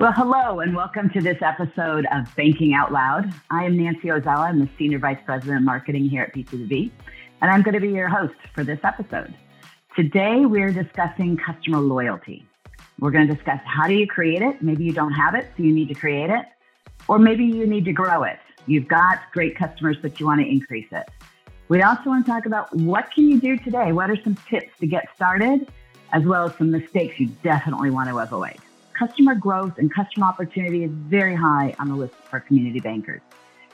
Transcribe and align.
Well, 0.00 0.12
hello, 0.12 0.60
and 0.60 0.74
welcome 0.74 1.10
to 1.10 1.20
this 1.20 1.36
episode 1.42 2.06
of 2.10 2.34
Banking 2.34 2.72
Out 2.72 2.90
Loud. 2.90 3.30
I 3.50 3.64
am 3.64 3.76
Nancy 3.76 4.08
Ozawa. 4.08 4.48
I'm 4.48 4.58
the 4.58 4.68
Senior 4.78 4.98
Vice 4.98 5.18
President 5.26 5.58
of 5.58 5.62
Marketing 5.62 6.08
here 6.08 6.22
at 6.22 6.34
PCBB, 6.34 6.90
and 7.42 7.50
I'm 7.50 7.60
going 7.60 7.74
to 7.74 7.80
be 7.80 7.90
your 7.90 8.08
host 8.08 8.32
for 8.54 8.64
this 8.64 8.78
episode. 8.82 9.34
Today, 9.94 10.46
we're 10.46 10.72
discussing 10.72 11.36
customer 11.36 11.80
loyalty. 11.80 12.46
We're 12.98 13.10
going 13.10 13.28
to 13.28 13.34
discuss 13.34 13.60
how 13.66 13.88
do 13.88 13.92
you 13.92 14.06
create 14.06 14.40
it? 14.40 14.62
Maybe 14.62 14.84
you 14.84 14.92
don't 14.92 15.12
have 15.12 15.34
it, 15.34 15.48
so 15.54 15.62
you 15.62 15.74
need 15.74 15.88
to 15.88 15.94
create 15.94 16.30
it, 16.30 16.46
or 17.06 17.18
maybe 17.18 17.44
you 17.44 17.66
need 17.66 17.84
to 17.84 17.92
grow 17.92 18.22
it. 18.22 18.38
You've 18.64 18.88
got 18.88 19.18
great 19.34 19.54
customers, 19.54 19.98
but 20.00 20.18
you 20.18 20.24
want 20.24 20.40
to 20.40 20.48
increase 20.48 20.88
it. 20.92 21.10
We 21.68 21.82
also 21.82 22.04
want 22.06 22.24
to 22.24 22.32
talk 22.32 22.46
about 22.46 22.74
what 22.74 23.10
can 23.10 23.28
you 23.28 23.38
do 23.38 23.58
today? 23.58 23.92
What 23.92 24.08
are 24.08 24.16
some 24.24 24.38
tips 24.48 24.72
to 24.80 24.86
get 24.86 25.08
started, 25.14 25.70
as 26.14 26.24
well 26.24 26.48
as 26.48 26.56
some 26.56 26.70
mistakes 26.70 27.20
you 27.20 27.26
definitely 27.42 27.90
want 27.90 28.08
to 28.08 28.18
avoid 28.18 28.56
customer 29.00 29.34
growth 29.34 29.78
and 29.78 29.92
customer 29.92 30.26
opportunity 30.26 30.84
is 30.84 30.90
very 30.92 31.34
high 31.34 31.74
on 31.78 31.88
the 31.88 31.94
list 31.94 32.12
for 32.28 32.38
community 32.38 32.80
bankers. 32.80 33.22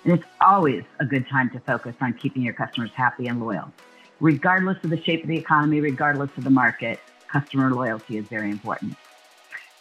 And 0.04 0.12
it's 0.12 0.24
always 0.40 0.84
a 1.00 1.04
good 1.04 1.28
time 1.28 1.50
to 1.50 1.58
focus 1.58 1.96
on 2.00 2.12
keeping 2.12 2.42
your 2.42 2.54
customers 2.54 2.92
happy 2.94 3.26
and 3.26 3.40
loyal. 3.40 3.72
Regardless 4.20 4.78
of 4.84 4.90
the 4.90 5.02
shape 5.02 5.24
of 5.24 5.28
the 5.28 5.36
economy, 5.36 5.80
regardless 5.80 6.30
of 6.36 6.44
the 6.44 6.50
market, 6.50 7.00
customer 7.26 7.74
loyalty 7.74 8.18
is 8.18 8.26
very 8.26 8.52
important. 8.52 8.94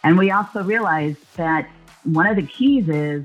And 0.02 0.18
we 0.18 0.32
also 0.32 0.64
realize 0.64 1.14
that 1.36 1.70
one 2.02 2.26
of 2.26 2.34
the 2.34 2.46
keys 2.46 2.88
is 2.88 3.24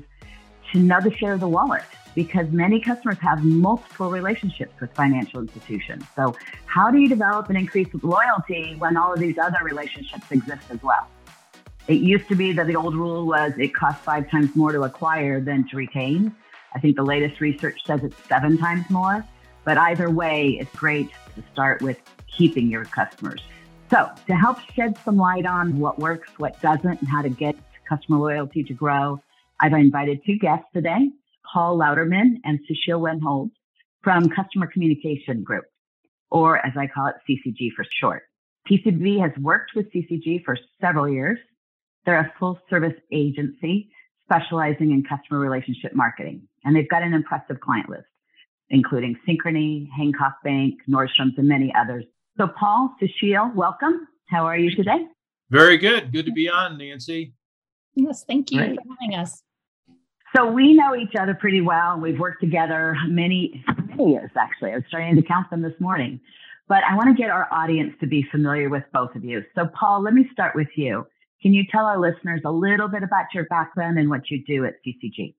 to 0.70 0.78
know 0.78 1.00
the 1.00 1.12
share 1.16 1.32
of 1.32 1.40
the 1.40 1.48
wallet 1.48 1.82
because 2.14 2.48
many 2.52 2.78
customers 2.78 3.18
have 3.18 3.42
multiple 3.42 4.10
relationships 4.10 4.80
with 4.80 4.94
financial 4.94 5.40
institutions. 5.40 6.04
So, 6.14 6.36
how 6.66 6.90
do 6.90 6.98
you 6.98 7.08
develop 7.08 7.48
and 7.48 7.58
increase 7.58 7.88
loyalty 8.00 8.76
when 8.78 8.96
all 8.96 9.12
of 9.12 9.18
these 9.18 9.38
other 9.38 9.58
relationships 9.62 10.30
exist 10.30 10.62
as 10.70 10.82
well? 10.82 11.08
It 11.88 12.00
used 12.00 12.28
to 12.28 12.36
be 12.36 12.52
that 12.52 12.66
the 12.66 12.76
old 12.76 12.94
rule 12.94 13.26
was 13.26 13.52
it 13.58 13.74
costs 13.74 14.04
five 14.04 14.30
times 14.30 14.54
more 14.54 14.72
to 14.72 14.82
acquire 14.82 15.40
than 15.40 15.66
to 15.68 15.76
retain. 15.76 16.34
I 16.74 16.78
think 16.78 16.96
the 16.96 17.02
latest 17.02 17.40
research 17.40 17.80
says 17.84 18.00
it's 18.04 18.16
seven 18.28 18.56
times 18.56 18.88
more. 18.88 19.24
But 19.64 19.78
either 19.78 20.10
way, 20.10 20.58
it's 20.60 20.74
great 20.76 21.10
to 21.34 21.42
start 21.52 21.82
with 21.82 21.96
keeping 22.26 22.68
your 22.68 22.84
customers. 22.84 23.40
So, 23.90 24.10
to 24.26 24.34
help 24.34 24.58
shed 24.74 24.96
some 25.04 25.16
light 25.16 25.44
on 25.44 25.78
what 25.78 25.98
works, 25.98 26.28
what 26.38 26.60
doesn't, 26.62 27.00
and 27.00 27.08
how 27.08 27.22
to 27.22 27.28
get 27.28 27.56
customer 27.88 28.18
loyalty 28.18 28.64
to 28.64 28.72
grow, 28.72 29.20
I've 29.60 29.72
invited 29.74 30.24
two 30.24 30.38
guests 30.38 30.66
today 30.72 31.10
Paul 31.52 31.78
Louderman 31.78 32.40
and 32.44 32.58
Sushil 32.60 33.00
Wenholz 33.00 33.50
from 34.02 34.28
Customer 34.28 34.66
Communication 34.66 35.42
Group, 35.42 35.64
or 36.30 36.64
as 36.64 36.72
I 36.76 36.86
call 36.86 37.08
it, 37.08 37.16
CCG 37.28 37.72
for 37.76 37.84
short. 38.00 38.22
PCBB 38.70 39.20
has 39.20 39.32
worked 39.42 39.72
with 39.74 39.92
CCG 39.92 40.44
for 40.44 40.56
several 40.80 41.08
years 41.08 41.38
they're 42.04 42.20
a 42.20 42.32
full 42.38 42.58
service 42.68 42.98
agency 43.12 43.90
specializing 44.24 44.92
in 44.92 45.04
customer 45.04 45.38
relationship 45.38 45.94
marketing, 45.94 46.42
and 46.64 46.74
they've 46.74 46.88
got 46.88 47.02
an 47.02 47.12
impressive 47.12 47.60
client 47.60 47.88
list, 47.88 48.06
including 48.70 49.16
Synchrony, 49.28 49.88
Hancock 49.96 50.36
Bank, 50.42 50.74
Nordstrom's, 50.88 51.36
and 51.36 51.48
many 51.48 51.72
others. 51.74 52.04
So, 52.38 52.48
Paul, 52.48 52.94
Sushil, 53.00 53.54
welcome. 53.54 54.08
How 54.26 54.46
are 54.46 54.56
you 54.56 54.74
today? 54.74 55.06
Very 55.50 55.76
good. 55.76 56.12
Good 56.12 56.26
to 56.26 56.32
be 56.32 56.48
on, 56.48 56.78
Nancy. 56.78 57.34
Yes, 57.94 58.24
thank 58.26 58.50
you 58.50 58.58
Great. 58.58 58.76
for 58.76 58.82
having 59.00 59.18
us. 59.18 59.42
So 60.34 60.50
we 60.50 60.72
know 60.72 60.96
each 60.96 61.14
other 61.14 61.34
pretty 61.34 61.60
well. 61.60 62.00
We've 62.00 62.18
worked 62.18 62.40
together 62.40 62.96
many, 63.06 63.62
many 63.86 64.12
years, 64.12 64.30
actually. 64.38 64.72
I 64.72 64.76
was 64.76 64.84
starting 64.88 65.14
to 65.16 65.22
count 65.22 65.50
them 65.50 65.60
this 65.60 65.78
morning. 65.78 66.20
But 66.68 66.84
I 66.88 66.96
want 66.96 67.14
to 67.14 67.20
get 67.20 67.28
our 67.28 67.52
audience 67.52 67.92
to 68.00 68.06
be 68.06 68.26
familiar 68.30 68.70
with 68.70 68.84
both 68.94 69.14
of 69.14 69.24
you. 69.24 69.42
So, 69.54 69.66
Paul, 69.78 70.02
let 70.02 70.14
me 70.14 70.26
start 70.32 70.56
with 70.56 70.68
you. 70.74 71.06
Can 71.42 71.52
you 71.52 71.64
tell 71.70 71.86
our 71.86 71.98
listeners 71.98 72.40
a 72.44 72.52
little 72.52 72.86
bit 72.86 73.02
about 73.02 73.26
your 73.34 73.46
background 73.46 73.98
and 73.98 74.08
what 74.08 74.30
you 74.30 74.44
do 74.44 74.64
at 74.64 74.74
CCG? 74.86 75.34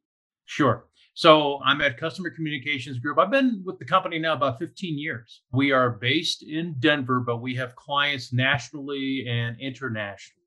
Sure. 0.45 0.85
So 1.13 1.61
I'm 1.63 1.79
at 1.79 1.97
Customer 1.97 2.29
Communications 2.29 2.99
Group. 2.99 3.17
I've 3.17 3.31
been 3.31 3.61
with 3.65 3.79
the 3.79 3.85
company 3.85 4.19
now 4.19 4.33
about 4.33 4.59
15 4.59 4.97
years. 4.97 5.43
We 5.53 5.71
are 5.71 5.91
based 5.91 6.43
in 6.43 6.75
Denver, 6.79 7.21
but 7.21 7.37
we 7.37 7.55
have 7.55 7.75
clients 7.75 8.33
nationally 8.33 9.25
and 9.29 9.57
internationally. 9.61 10.41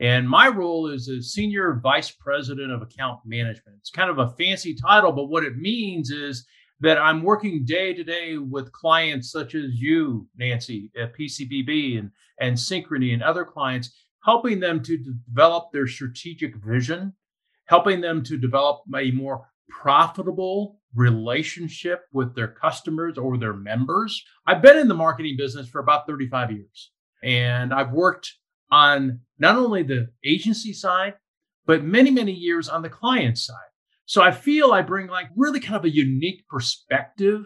And 0.00 0.28
my 0.28 0.48
role 0.48 0.88
is 0.88 1.08
a 1.08 1.22
senior 1.22 1.80
vice 1.82 2.10
president 2.10 2.72
of 2.72 2.82
account 2.82 3.20
management. 3.24 3.78
It's 3.78 3.90
kind 3.90 4.10
of 4.10 4.18
a 4.18 4.30
fancy 4.30 4.74
title, 4.74 5.12
but 5.12 5.26
what 5.26 5.44
it 5.44 5.56
means 5.56 6.10
is 6.10 6.44
that 6.80 6.98
I'm 6.98 7.22
working 7.22 7.64
day 7.64 7.94
to 7.94 8.02
day 8.02 8.36
with 8.36 8.72
clients 8.72 9.30
such 9.30 9.54
as 9.54 9.70
you, 9.74 10.26
Nancy, 10.36 10.90
at 11.00 11.16
PCBB 11.16 12.00
and, 12.00 12.10
and 12.40 12.56
Synchrony 12.56 13.14
and 13.14 13.22
other 13.22 13.44
clients 13.44 13.92
helping 14.24 14.60
them 14.60 14.82
to 14.82 14.96
develop 14.96 15.72
their 15.72 15.86
strategic 15.86 16.56
vision, 16.56 17.12
helping 17.66 18.00
them 18.00 18.22
to 18.24 18.36
develop 18.36 18.82
a 18.96 19.10
more 19.12 19.46
profitable 19.68 20.78
relationship 20.94 22.02
with 22.12 22.34
their 22.34 22.48
customers 22.48 23.16
or 23.16 23.38
their 23.38 23.54
members. 23.54 24.22
I've 24.46 24.62
been 24.62 24.78
in 24.78 24.88
the 24.88 24.94
marketing 24.94 25.36
business 25.38 25.68
for 25.68 25.80
about 25.80 26.06
35 26.06 26.52
years, 26.52 26.90
and 27.22 27.72
I've 27.72 27.92
worked 27.92 28.32
on 28.70 29.20
not 29.38 29.56
only 29.56 29.82
the 29.82 30.08
agency 30.24 30.72
side, 30.72 31.14
but 31.66 31.84
many, 31.84 32.10
many 32.10 32.32
years 32.32 32.68
on 32.68 32.82
the 32.82 32.88
client 32.88 33.38
side. 33.38 33.56
So 34.06 34.22
I 34.22 34.30
feel 34.30 34.72
I 34.72 34.82
bring 34.82 35.06
like 35.06 35.28
really 35.36 35.60
kind 35.60 35.76
of 35.76 35.84
a 35.84 35.94
unique 35.94 36.46
perspective 36.48 37.44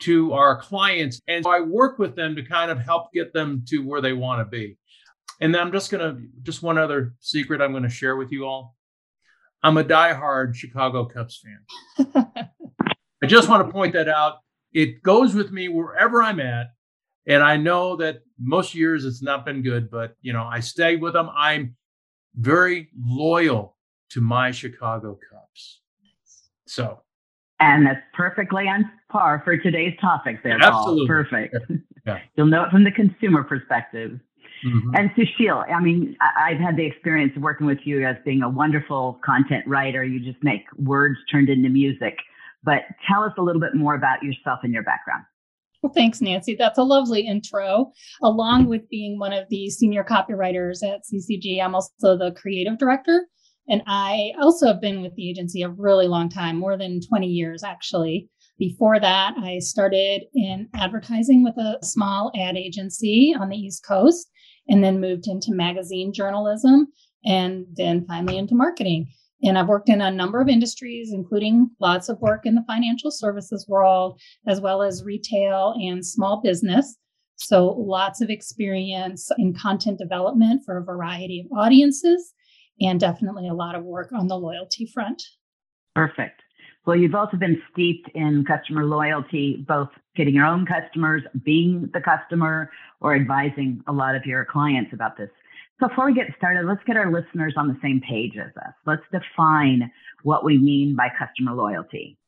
to 0.00 0.32
our 0.32 0.60
clients. 0.60 1.20
And 1.28 1.44
so 1.44 1.50
I 1.50 1.60
work 1.60 1.98
with 1.98 2.16
them 2.16 2.36
to 2.36 2.42
kind 2.42 2.70
of 2.70 2.78
help 2.78 3.12
get 3.12 3.32
them 3.32 3.64
to 3.68 3.78
where 3.78 4.00
they 4.00 4.12
want 4.12 4.40
to 4.40 4.44
be. 4.44 4.78
And 5.40 5.54
then 5.54 5.60
I'm 5.60 5.72
just 5.72 5.90
going 5.90 6.00
to, 6.00 6.22
just 6.42 6.62
one 6.62 6.78
other 6.78 7.14
secret 7.20 7.60
I'm 7.60 7.72
going 7.72 7.84
to 7.84 7.88
share 7.88 8.16
with 8.16 8.32
you 8.32 8.46
all. 8.46 8.76
I'm 9.62 9.76
a 9.76 9.84
diehard 9.84 10.54
Chicago 10.54 11.04
Cubs 11.04 11.42
fan. 11.42 12.26
I 13.22 13.26
just 13.26 13.48
want 13.48 13.66
to 13.66 13.72
point 13.72 13.92
that 13.94 14.08
out. 14.08 14.38
It 14.72 15.02
goes 15.02 15.34
with 15.34 15.50
me 15.50 15.68
wherever 15.68 16.22
I'm 16.22 16.40
at. 16.40 16.68
And 17.26 17.42
I 17.42 17.56
know 17.56 17.96
that 17.96 18.22
most 18.38 18.74
years 18.74 19.04
it's 19.04 19.22
not 19.22 19.44
been 19.44 19.62
good, 19.62 19.90
but 19.90 20.14
you 20.22 20.32
know, 20.32 20.44
I 20.44 20.60
stay 20.60 20.96
with 20.96 21.12
them. 21.12 21.28
I'm 21.36 21.76
very 22.34 22.88
loyal 22.98 23.76
to 24.10 24.20
my 24.20 24.50
Chicago 24.50 25.18
Cubs. 25.30 25.80
So 26.66 27.02
and 27.60 27.86
that's 27.86 28.00
perfectly 28.14 28.68
on 28.68 28.90
par 29.10 29.42
for 29.44 29.56
today's 29.56 29.94
topic 30.00 30.42
there, 30.42 30.58
Absolutely. 30.62 31.06
Paul. 31.06 31.06
Perfect. 31.06 31.56
Yeah. 32.06 32.18
You'll 32.36 32.46
know 32.46 32.64
it 32.64 32.70
from 32.70 32.84
the 32.84 32.92
consumer 32.92 33.42
perspective. 33.42 34.20
Mm-hmm. 34.66 34.94
And 34.94 35.10
Sushil, 35.10 35.64
I 35.72 35.80
mean, 35.80 36.16
I, 36.20 36.50
have 36.52 36.60
had 36.60 36.76
the 36.76 36.84
experience 36.84 37.32
of 37.36 37.42
working 37.42 37.66
with 37.66 37.78
you 37.84 38.06
as 38.06 38.16
being 38.24 38.42
a 38.42 38.48
wonderful 38.48 39.20
content 39.24 39.64
writer. 39.66 40.04
You 40.04 40.20
just 40.20 40.42
make 40.42 40.62
words 40.76 41.18
turned 41.30 41.48
into 41.48 41.68
music. 41.68 42.16
But 42.64 42.82
tell 43.08 43.22
us 43.22 43.32
a 43.38 43.42
little 43.42 43.60
bit 43.60 43.74
more 43.74 43.94
about 43.94 44.22
yourself 44.22 44.60
and 44.62 44.72
your 44.72 44.82
background. 44.82 45.24
Well, 45.82 45.92
thanks, 45.92 46.20
Nancy. 46.20 46.56
That's 46.56 46.78
a 46.78 46.82
lovely 46.82 47.20
intro. 47.20 47.92
Along 48.22 48.66
with 48.66 48.88
being 48.88 49.18
one 49.18 49.32
of 49.32 49.48
the 49.48 49.70
senior 49.70 50.02
copywriters 50.02 50.82
at 50.82 51.02
CCG, 51.04 51.62
I'm 51.62 51.74
also 51.74 52.16
the 52.16 52.32
creative 52.32 52.78
director. 52.78 53.26
And 53.68 53.82
I 53.86 54.32
also 54.40 54.66
have 54.66 54.80
been 54.80 55.02
with 55.02 55.14
the 55.14 55.28
agency 55.28 55.62
a 55.62 55.68
really 55.68 56.08
long 56.08 56.30
time, 56.30 56.56
more 56.56 56.76
than 56.76 57.00
20 57.00 57.26
years, 57.26 57.62
actually. 57.62 58.28
Before 58.58 58.98
that, 58.98 59.34
I 59.38 59.60
started 59.60 60.22
in 60.34 60.68
advertising 60.74 61.44
with 61.44 61.56
a 61.58 61.78
small 61.82 62.32
ad 62.36 62.56
agency 62.56 63.36
on 63.38 63.50
the 63.50 63.56
East 63.56 63.84
Coast 63.86 64.28
and 64.68 64.82
then 64.84 65.00
moved 65.00 65.26
into 65.26 65.52
magazine 65.52 66.12
journalism 66.12 66.88
and 67.24 67.66
then 67.74 68.04
finally 68.06 68.38
into 68.38 68.54
marketing. 68.54 69.08
And 69.42 69.56
I've 69.56 69.68
worked 69.68 69.88
in 69.88 70.00
a 70.00 70.10
number 70.10 70.40
of 70.40 70.48
industries, 70.48 71.12
including 71.12 71.70
lots 71.80 72.08
of 72.08 72.20
work 72.20 72.44
in 72.44 72.54
the 72.54 72.64
financial 72.66 73.10
services 73.10 73.66
world, 73.68 74.20
as 74.46 74.60
well 74.60 74.82
as 74.82 75.04
retail 75.04 75.74
and 75.76 76.04
small 76.04 76.40
business. 76.42 76.96
So 77.36 77.68
lots 77.68 78.20
of 78.20 78.30
experience 78.30 79.30
in 79.38 79.54
content 79.54 79.98
development 79.98 80.62
for 80.66 80.76
a 80.76 80.84
variety 80.84 81.40
of 81.40 81.56
audiences, 81.56 82.34
and 82.80 82.98
definitely 82.98 83.48
a 83.48 83.54
lot 83.54 83.76
of 83.76 83.84
work 83.84 84.10
on 84.12 84.26
the 84.26 84.36
loyalty 84.36 84.90
front. 84.92 85.22
Perfect. 85.94 86.42
Well, 86.84 86.96
you've 86.96 87.14
also 87.14 87.36
been 87.36 87.62
steeped 87.70 88.10
in 88.14 88.44
customer 88.44 88.84
loyalty, 88.84 89.64
both 89.68 89.90
getting 90.18 90.34
your 90.34 90.44
own 90.44 90.66
customers, 90.66 91.22
being 91.44 91.88
the 91.94 92.00
customer, 92.00 92.70
or 93.00 93.14
advising 93.14 93.82
a 93.86 93.92
lot 93.92 94.14
of 94.14 94.26
your 94.26 94.44
clients 94.44 94.92
about 94.92 95.16
this. 95.16 95.30
Before 95.80 96.06
we 96.06 96.14
get 96.14 96.26
started, 96.36 96.66
let's 96.66 96.82
get 96.84 96.96
our 96.96 97.10
listeners 97.10 97.54
on 97.56 97.68
the 97.68 97.78
same 97.80 98.00
page 98.00 98.36
as 98.36 98.50
us. 98.56 98.74
Let's 98.84 99.04
define 99.12 99.90
what 100.24 100.44
we 100.44 100.58
mean 100.58 100.96
by 100.96 101.08
customer 101.16 101.52
loyalty. 101.52 102.18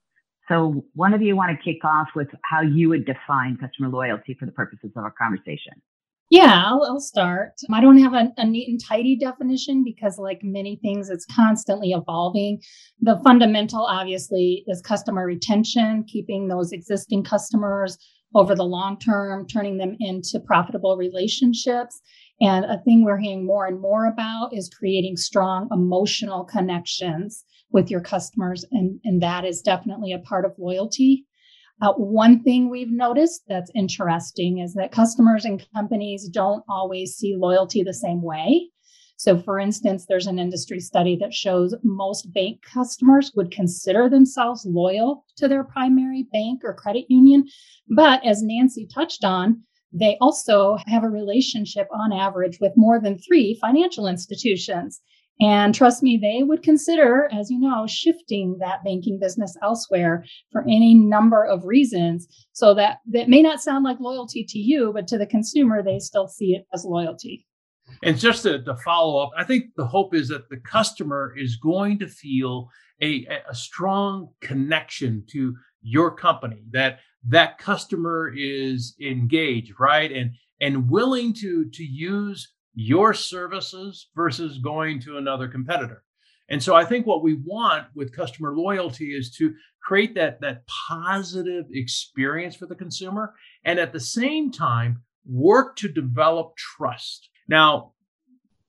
So 0.48 0.84
one 0.94 1.14
of 1.14 1.20
you 1.20 1.34
want 1.37 1.50
to 1.56 1.62
kick 1.62 1.84
off 1.84 2.08
with 2.14 2.28
how 2.42 2.60
you 2.60 2.88
would 2.88 3.04
define 3.04 3.56
customer 3.56 3.88
loyalty 3.88 4.34
for 4.38 4.46
the 4.46 4.52
purposes 4.52 4.93
of 4.96 5.02
our 5.02 5.10
conversation. 5.10 5.82
Yeah, 6.31 6.62
I'll, 6.65 6.85
I'll 6.85 7.00
start. 7.00 7.55
I 7.73 7.81
don't 7.81 7.99
have 7.99 8.15
a, 8.15 8.32
a, 8.37 8.47
neat 8.47 8.69
and 8.69 8.81
tidy 8.81 9.17
definition 9.19 9.82
because, 9.82 10.17
like 10.17 10.38
many 10.44 10.77
things, 10.77 11.11
it's 11.11 11.27
constantly 11.27 11.91
evolving. 11.91 12.61
The 13.00 13.21
fundamental, 13.25 13.85
obviously, 13.85 14.62
is 14.69 14.81
customer 14.81 15.27
retention, 15.27 16.05
keeping 16.06 16.47
those 16.47 16.71
existing 16.71 17.25
customers 17.25 17.99
over 18.37 18.55
the 18.55 18.65
long 18.65 18.97
term, 19.00 19.49
turning 19.49 19.79
them 19.79 19.97
into 19.99 20.38
profitable 20.38 20.97
relationships. 20.97 22.00
And 22.41 22.65
a 22.65 22.81
thing 22.85 23.05
we're 23.05 23.19
hearing 23.19 23.44
more 23.44 23.67
and 23.67 23.81
more 23.81 24.06
about 24.06 24.50
is 24.53 24.71
creating 24.71 25.17
strong 25.17 25.69
emotional 25.73 26.44
connections 26.44 27.44
with 27.73 27.91
your 27.91 28.00
customers. 28.00 28.65
And, 28.71 29.00
and 29.03 29.21
that 29.21 29.44
is 29.44 29.62
definitely 29.62 30.12
a 30.12 30.21
part 30.21 30.44
of 30.44 30.53
loyalty. 30.59 31.27
Uh, 31.81 31.93
one 31.94 32.43
thing 32.43 32.69
we've 32.69 32.93
noticed 32.93 33.43
that's 33.49 33.71
interesting 33.75 34.59
is 34.59 34.75
that 34.75 34.93
customers 34.93 35.44
and 35.44 35.67
companies 35.75 36.29
don't 36.29 36.62
always 36.69 37.15
see 37.15 37.35
loyalty 37.37 37.82
the 37.82 37.94
same 37.94 38.23
way. 38.23 38.69
So, 39.17 39.38
for 39.38 39.59
instance, 39.59 40.06
there's 40.09 40.27
an 40.27 40.38
industry 40.38 40.81
study 40.81 41.17
that 41.21 41.35
shows 41.35 41.75
most 41.82 42.32
bank 42.32 42.62
customers 42.62 43.32
would 43.37 43.50
consider 43.50 44.09
themselves 44.09 44.65
loyal 44.67 45.27
to 45.37 45.47
their 45.47 45.65
primary 45.65 46.27
bank 46.32 46.61
or 46.65 46.73
credit 46.75 47.05
union. 47.09 47.44
But 47.88 48.25
as 48.25 48.43
Nancy 48.43 48.87
touched 48.87 49.25
on, 49.25 49.62
they 49.93 50.17
also 50.21 50.79
have 50.87 51.05
a 51.05 51.11
relationship 51.11 51.88
on 51.93 52.12
average 52.12 52.61
with 52.61 52.73
more 52.77 53.00
than 53.00 53.19
three 53.19 53.59
financial 53.61 54.06
institutions. 54.06 55.00
And 55.40 55.75
trust 55.75 56.02
me, 56.02 56.19
they 56.19 56.42
would 56.42 56.62
consider, 56.62 57.28
as 57.32 57.50
you 57.50 57.58
know, 57.58 57.87
shifting 57.87 58.58
that 58.60 58.84
banking 58.84 59.19
business 59.19 59.56
elsewhere 59.62 60.25
for 60.52 60.62
any 60.62 60.94
number 60.94 61.44
of 61.44 61.64
reasons. 61.64 62.28
So 62.52 62.75
that 62.75 62.98
that 63.10 63.28
may 63.28 63.40
not 63.40 63.62
sound 63.62 63.84
like 63.84 64.00
loyalty 64.00 64.44
to 64.48 64.58
you, 64.58 64.92
but 64.92 65.08
to 65.08 65.19
the 65.19 65.26
consumer, 65.26 65.82
they 65.82 65.98
still 65.98 66.28
see 66.28 66.52
it 66.52 66.66
as 66.75 66.84
loyalty. 66.84 67.46
And 68.02 68.19
just 68.19 68.42
to, 68.44 68.62
to 68.62 68.76
follow 68.76 69.19
up, 69.22 69.31
I 69.37 69.44
think 69.44 69.75
the 69.76 69.87
hope 69.87 70.14
is 70.14 70.28
that 70.28 70.48
the 70.48 70.58
customer 70.58 71.34
is 71.37 71.56
going 71.56 71.98
to 72.00 72.06
feel 72.06 72.69
a, 73.02 73.26
a 73.48 73.54
strong 73.54 74.28
connection 74.40 75.25
to 75.31 75.56
your 75.82 76.14
company, 76.14 76.62
that 76.72 76.98
that 77.26 77.58
customer 77.58 78.32
is 78.36 78.94
engaged, 79.00 79.72
right? 79.78 80.12
And 80.12 80.32
and 80.60 80.90
willing 80.90 81.32
to 81.34 81.64
to 81.70 81.82
use 81.82 82.46
your 82.81 83.12
services 83.12 84.09
versus 84.17 84.56
going 84.56 84.99
to 84.99 85.19
another 85.19 85.47
competitor. 85.49 86.03
And 86.49 86.62
so 86.62 86.75
I 86.75 86.82
think 86.87 87.06
what 87.06 87.23
we 87.23 87.35
want 87.44 87.88
with 87.94 88.17
customer 88.17 88.56
loyalty 88.56 89.15
is 89.15 89.31
to 89.37 89.55
create 89.82 90.15
that, 90.15 90.41
that 90.41 90.67
positive 90.67 91.67
experience 91.73 92.56
for 92.56 92.65
the 92.65 92.75
consumer 92.75 93.35
and 93.67 93.79
at 93.79 93.93
the 93.93 94.00
same 94.00 94.50
time 94.50 95.03
work 95.27 95.77
to 95.77 95.88
develop 95.88 96.56
trust. 96.56 97.29
Now, 97.49 97.93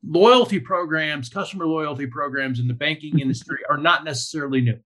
loyalty 0.06 0.60
programs, 0.60 1.30
customer 1.30 1.66
loyalty 1.66 2.06
programs 2.06 2.60
in 2.60 2.68
the 2.68 2.74
banking 2.74 3.20
industry 3.22 3.60
are 3.70 3.78
not 3.78 4.04
necessarily 4.04 4.60
new. 4.60 4.80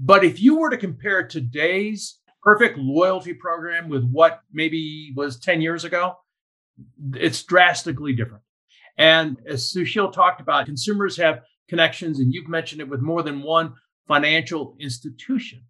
But 0.00 0.24
if 0.24 0.40
you 0.40 0.56
were 0.58 0.70
to 0.70 0.76
compare 0.76 1.28
today's 1.28 2.18
perfect 2.42 2.76
loyalty 2.76 3.34
program 3.34 3.88
with 3.88 4.04
what 4.10 4.40
maybe 4.52 5.12
was 5.14 5.38
10 5.38 5.60
years 5.60 5.84
ago, 5.84 6.16
it's 7.14 7.42
drastically 7.42 8.14
different. 8.14 8.42
And 8.98 9.38
as 9.46 9.72
Sushil 9.72 10.12
talked 10.12 10.40
about, 10.40 10.66
consumers 10.66 11.16
have 11.16 11.42
connections, 11.68 12.18
and 12.18 12.32
you've 12.32 12.48
mentioned 12.48 12.80
it 12.80 12.88
with 12.88 13.00
more 13.00 13.22
than 13.22 13.42
one 13.42 13.74
financial 14.06 14.76
institution. 14.78 15.62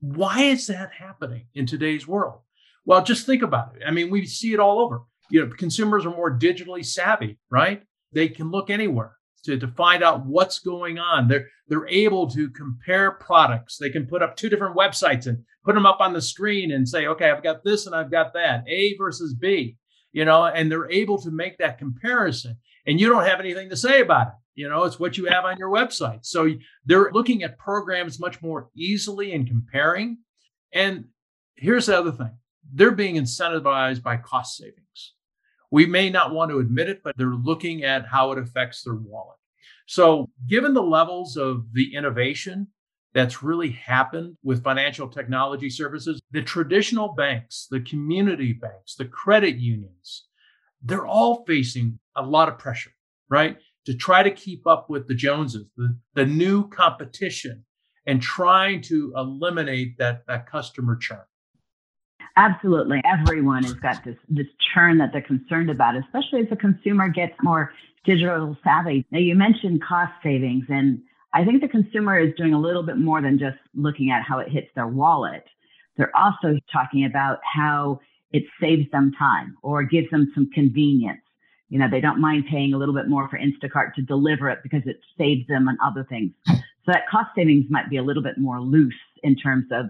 Why 0.00 0.42
is 0.42 0.66
that 0.66 0.90
happening 0.92 1.46
in 1.54 1.66
today's 1.66 2.06
world? 2.06 2.40
Well, 2.84 3.02
just 3.02 3.26
think 3.26 3.42
about 3.42 3.76
it. 3.76 3.82
I 3.86 3.90
mean, 3.90 4.10
we 4.10 4.26
see 4.26 4.52
it 4.52 4.60
all 4.60 4.80
over. 4.80 5.02
You 5.30 5.44
know, 5.46 5.54
consumers 5.54 6.06
are 6.06 6.10
more 6.10 6.38
digitally 6.38 6.84
savvy, 6.84 7.38
right? 7.50 7.82
They 8.12 8.28
can 8.28 8.50
look 8.50 8.70
anywhere 8.70 9.16
to, 9.44 9.58
to 9.58 9.68
find 9.68 10.02
out 10.02 10.24
what's 10.24 10.58
going 10.58 10.98
on. 10.98 11.28
They're 11.28 11.48
they're 11.68 11.88
able 11.88 12.30
to 12.30 12.50
compare 12.50 13.12
products. 13.12 13.76
They 13.76 13.90
can 13.90 14.06
put 14.06 14.22
up 14.22 14.36
two 14.36 14.48
different 14.48 14.76
websites 14.76 15.26
and 15.26 15.44
put 15.64 15.74
them 15.74 15.86
up 15.86 16.00
on 16.00 16.14
the 16.14 16.22
screen 16.22 16.72
and 16.72 16.88
say, 16.88 17.06
okay, 17.06 17.30
I've 17.30 17.42
got 17.42 17.62
this 17.62 17.86
and 17.86 17.94
I've 17.94 18.10
got 18.10 18.32
that, 18.34 18.64
A 18.68 18.96
versus 18.96 19.34
B 19.34 19.76
you 20.12 20.24
know, 20.24 20.46
and 20.46 20.70
they're 20.70 20.90
able 20.90 21.20
to 21.22 21.30
make 21.30 21.58
that 21.58 21.78
comparison. 21.78 22.56
And 22.86 22.98
you 22.98 23.08
don't 23.08 23.26
have 23.26 23.40
anything 23.40 23.68
to 23.70 23.76
say 23.76 24.00
about 24.00 24.28
it. 24.28 24.32
You 24.54 24.68
know, 24.68 24.84
it's 24.84 24.98
what 24.98 25.16
you 25.16 25.26
have 25.26 25.44
on 25.44 25.56
your 25.58 25.70
website. 25.70 26.26
So 26.26 26.48
they're 26.84 27.10
looking 27.12 27.42
at 27.42 27.58
programs 27.58 28.18
much 28.18 28.42
more 28.42 28.70
easily 28.74 29.32
and 29.32 29.46
comparing. 29.46 30.18
And 30.72 31.04
here's 31.54 31.86
the 31.86 31.98
other 31.98 32.12
thing 32.12 32.32
they're 32.72 32.90
being 32.90 33.16
incentivized 33.16 34.02
by 34.02 34.16
cost 34.16 34.56
savings. 34.56 35.14
We 35.70 35.86
may 35.86 36.10
not 36.10 36.32
want 36.32 36.50
to 36.50 36.58
admit 36.58 36.88
it, 36.88 37.02
but 37.04 37.16
they're 37.16 37.28
looking 37.28 37.84
at 37.84 38.06
how 38.06 38.32
it 38.32 38.38
affects 38.38 38.82
their 38.82 38.94
wallet. 38.94 39.36
So, 39.86 40.28
given 40.46 40.74
the 40.74 40.82
levels 40.82 41.36
of 41.36 41.72
the 41.72 41.94
innovation 41.94 42.68
that's 43.14 43.42
really 43.42 43.70
happened 43.70 44.36
with 44.42 44.62
financial 44.62 45.08
technology 45.08 45.70
services. 45.70 46.20
The 46.30 46.42
traditional 46.42 47.14
banks, 47.14 47.66
the 47.70 47.80
community 47.80 48.52
banks, 48.52 48.94
the 48.96 49.06
credit 49.06 49.56
unions, 49.56 50.26
they're 50.82 51.06
all 51.06 51.44
facing 51.46 51.98
a 52.16 52.22
lot 52.22 52.48
of 52.48 52.58
pressure, 52.58 52.92
right? 53.28 53.56
To 53.86 53.94
try 53.94 54.22
to 54.22 54.30
keep 54.30 54.66
up 54.66 54.90
with 54.90 55.08
the 55.08 55.14
Joneses, 55.14 55.66
the, 55.76 55.96
the 56.14 56.26
new 56.26 56.68
competition, 56.68 57.64
and 58.06 58.22
trying 58.22 58.82
to 58.82 59.12
eliminate 59.16 59.98
that, 59.98 60.26
that 60.26 60.50
customer 60.50 60.96
churn. 60.96 61.24
Absolutely. 62.36 63.00
Everyone 63.04 63.64
has 63.64 63.74
got 63.74 64.04
this, 64.04 64.16
this 64.28 64.46
churn 64.72 64.98
that 64.98 65.10
they're 65.12 65.22
concerned 65.22 65.70
about, 65.70 65.96
especially 65.96 66.42
as 66.42 66.48
the 66.48 66.56
consumer 66.56 67.08
gets 67.08 67.34
more 67.42 67.72
digital 68.04 68.56
savvy. 68.62 69.04
Now, 69.10 69.18
you 69.18 69.34
mentioned 69.34 69.82
cost 69.82 70.12
savings, 70.22 70.64
and 70.68 71.00
I 71.34 71.44
think 71.44 71.60
the 71.60 71.68
consumer 71.68 72.18
is 72.18 72.34
doing 72.36 72.54
a 72.54 72.60
little 72.60 72.82
bit 72.82 72.96
more 72.96 73.20
than 73.20 73.38
just 73.38 73.58
looking 73.74 74.10
at 74.10 74.22
how 74.22 74.38
it 74.38 74.48
hits 74.48 74.68
their 74.74 74.86
wallet. 74.86 75.44
They're 75.96 76.16
also 76.16 76.58
talking 76.72 77.04
about 77.04 77.38
how 77.42 78.00
it 78.32 78.44
saves 78.60 78.90
them 78.92 79.12
time 79.18 79.56
or 79.62 79.82
gives 79.82 80.10
them 80.10 80.30
some 80.34 80.50
convenience. 80.54 81.20
You 81.68 81.78
know, 81.78 81.88
they 81.90 82.00
don't 82.00 82.20
mind 82.20 82.44
paying 82.50 82.72
a 82.72 82.78
little 82.78 82.94
bit 82.94 83.08
more 83.08 83.28
for 83.28 83.38
Instacart 83.38 83.94
to 83.94 84.02
deliver 84.02 84.48
it 84.48 84.60
because 84.62 84.82
it 84.86 85.00
saves 85.18 85.46
them 85.48 85.68
on 85.68 85.76
other 85.84 86.06
things. 86.08 86.32
So 86.46 86.92
that 86.92 87.08
cost 87.10 87.30
savings 87.36 87.66
might 87.68 87.90
be 87.90 87.98
a 87.98 88.02
little 88.02 88.22
bit 88.22 88.38
more 88.38 88.60
loose 88.60 88.94
in 89.22 89.36
terms 89.36 89.66
of 89.70 89.86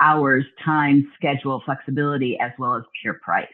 hours, 0.00 0.44
time, 0.64 1.10
schedule, 1.16 1.62
flexibility, 1.64 2.38
as 2.38 2.52
well 2.58 2.76
as 2.76 2.82
pure 3.02 3.14
price. 3.14 3.48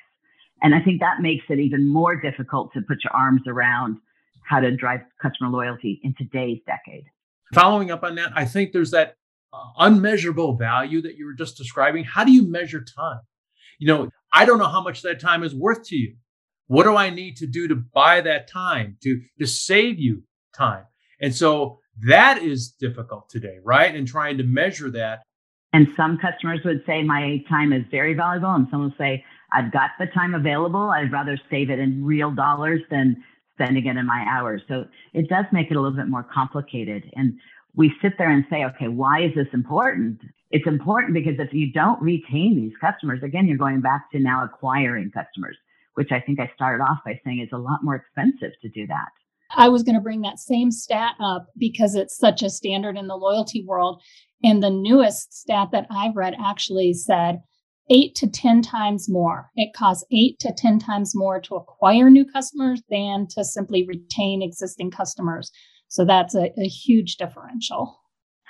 And 0.62 0.74
I 0.74 0.80
think 0.80 1.00
that 1.00 1.22
makes 1.22 1.44
it 1.48 1.58
even 1.58 1.88
more 1.88 2.20
difficult 2.20 2.72
to 2.74 2.82
put 2.82 3.02
your 3.04 3.14
arms 3.14 3.42
around 3.46 3.96
how 4.44 4.60
to 4.60 4.76
drive 4.76 5.00
customer 5.20 5.48
loyalty 5.48 6.00
in 6.04 6.14
today's 6.18 6.58
decade. 6.66 7.04
Following 7.52 7.90
up 7.90 8.02
on 8.02 8.14
that, 8.14 8.32
I 8.34 8.44
think 8.46 8.72
there's 8.72 8.92
that 8.92 9.16
uh, 9.52 9.58
unmeasurable 9.78 10.56
value 10.56 11.02
that 11.02 11.16
you 11.16 11.26
were 11.26 11.34
just 11.34 11.56
describing. 11.56 12.04
How 12.04 12.24
do 12.24 12.32
you 12.32 12.50
measure 12.50 12.82
time? 12.82 13.20
You 13.78 13.88
know, 13.88 14.10
I 14.32 14.46
don't 14.46 14.58
know 14.58 14.68
how 14.68 14.82
much 14.82 15.02
that 15.02 15.20
time 15.20 15.42
is 15.42 15.54
worth 15.54 15.82
to 15.88 15.96
you. 15.96 16.14
What 16.68 16.84
do 16.84 16.96
I 16.96 17.10
need 17.10 17.36
to 17.36 17.46
do 17.46 17.68
to 17.68 17.74
buy 17.74 18.22
that 18.22 18.48
time 18.48 18.96
to 19.02 19.20
to 19.38 19.46
save 19.46 19.98
you 19.98 20.22
time? 20.56 20.84
And 21.20 21.34
so 21.34 21.80
that 22.06 22.42
is 22.42 22.70
difficult 22.70 23.28
today, 23.28 23.58
right? 23.62 23.94
And 23.94 24.08
trying 24.08 24.38
to 24.38 24.44
measure 24.44 24.90
that. 24.92 25.22
And 25.74 25.88
some 25.96 26.18
customers 26.18 26.60
would 26.64 26.82
say 26.86 27.02
my 27.02 27.44
time 27.48 27.72
is 27.72 27.82
very 27.90 28.14
valuable, 28.14 28.54
and 28.54 28.66
some 28.70 28.80
will 28.80 28.94
say 28.96 29.24
I've 29.52 29.72
got 29.72 29.90
the 29.98 30.06
time 30.06 30.34
available. 30.34 30.90
I'd 30.90 31.12
rather 31.12 31.38
save 31.50 31.68
it 31.68 31.78
in 31.78 32.04
real 32.04 32.30
dollars 32.30 32.80
than 32.90 33.22
spending 33.62 33.86
it 33.86 33.96
in 33.96 34.06
my 34.06 34.24
hours. 34.28 34.62
So 34.68 34.86
it 35.12 35.28
does 35.28 35.44
make 35.52 35.70
it 35.70 35.76
a 35.76 35.80
little 35.80 35.96
bit 35.96 36.08
more 36.08 36.26
complicated. 36.32 37.04
And 37.14 37.38
we 37.74 37.92
sit 38.02 38.14
there 38.18 38.30
and 38.30 38.44
say, 38.50 38.64
okay, 38.64 38.88
why 38.88 39.22
is 39.22 39.34
this 39.34 39.46
important? 39.52 40.20
It's 40.50 40.66
important 40.66 41.14
because 41.14 41.34
if 41.38 41.52
you 41.52 41.72
don't 41.72 42.00
retain 42.02 42.56
these 42.56 42.72
customers, 42.80 43.20
again, 43.22 43.46
you're 43.46 43.56
going 43.56 43.80
back 43.80 44.10
to 44.12 44.18
now 44.18 44.44
acquiring 44.44 45.10
customers, 45.10 45.56
which 45.94 46.12
I 46.12 46.20
think 46.20 46.40
I 46.40 46.50
started 46.54 46.82
off 46.82 46.98
by 47.04 47.18
saying 47.24 47.40
is 47.40 47.48
a 47.52 47.58
lot 47.58 47.80
more 47.82 47.94
expensive 47.94 48.52
to 48.60 48.68
do 48.68 48.86
that. 48.88 49.08
I 49.54 49.68
was 49.68 49.82
going 49.82 49.94
to 49.94 50.00
bring 50.00 50.22
that 50.22 50.38
same 50.38 50.70
stat 50.70 51.14
up 51.20 51.46
because 51.56 51.94
it's 51.94 52.16
such 52.16 52.42
a 52.42 52.50
standard 52.50 52.96
in 52.96 53.06
the 53.06 53.16
loyalty 53.16 53.64
world. 53.64 54.02
And 54.42 54.62
the 54.62 54.70
newest 54.70 55.32
stat 55.32 55.68
that 55.72 55.86
I've 55.90 56.16
read 56.16 56.34
actually 56.42 56.94
said 56.94 57.42
eight 57.90 58.14
to 58.16 58.28
10 58.28 58.62
times 58.62 59.08
more. 59.08 59.50
It 59.56 59.74
costs 59.74 60.04
eight 60.12 60.38
to 60.40 60.52
10 60.52 60.78
times 60.78 61.14
more 61.14 61.40
to 61.40 61.56
acquire 61.56 62.10
new 62.10 62.24
customers 62.24 62.82
than 62.90 63.26
to 63.30 63.44
simply 63.44 63.86
retain 63.86 64.42
existing 64.42 64.90
customers. 64.90 65.50
So 65.88 66.04
that's 66.04 66.34
a, 66.34 66.50
a 66.58 66.68
huge 66.68 67.16
differential. 67.16 67.98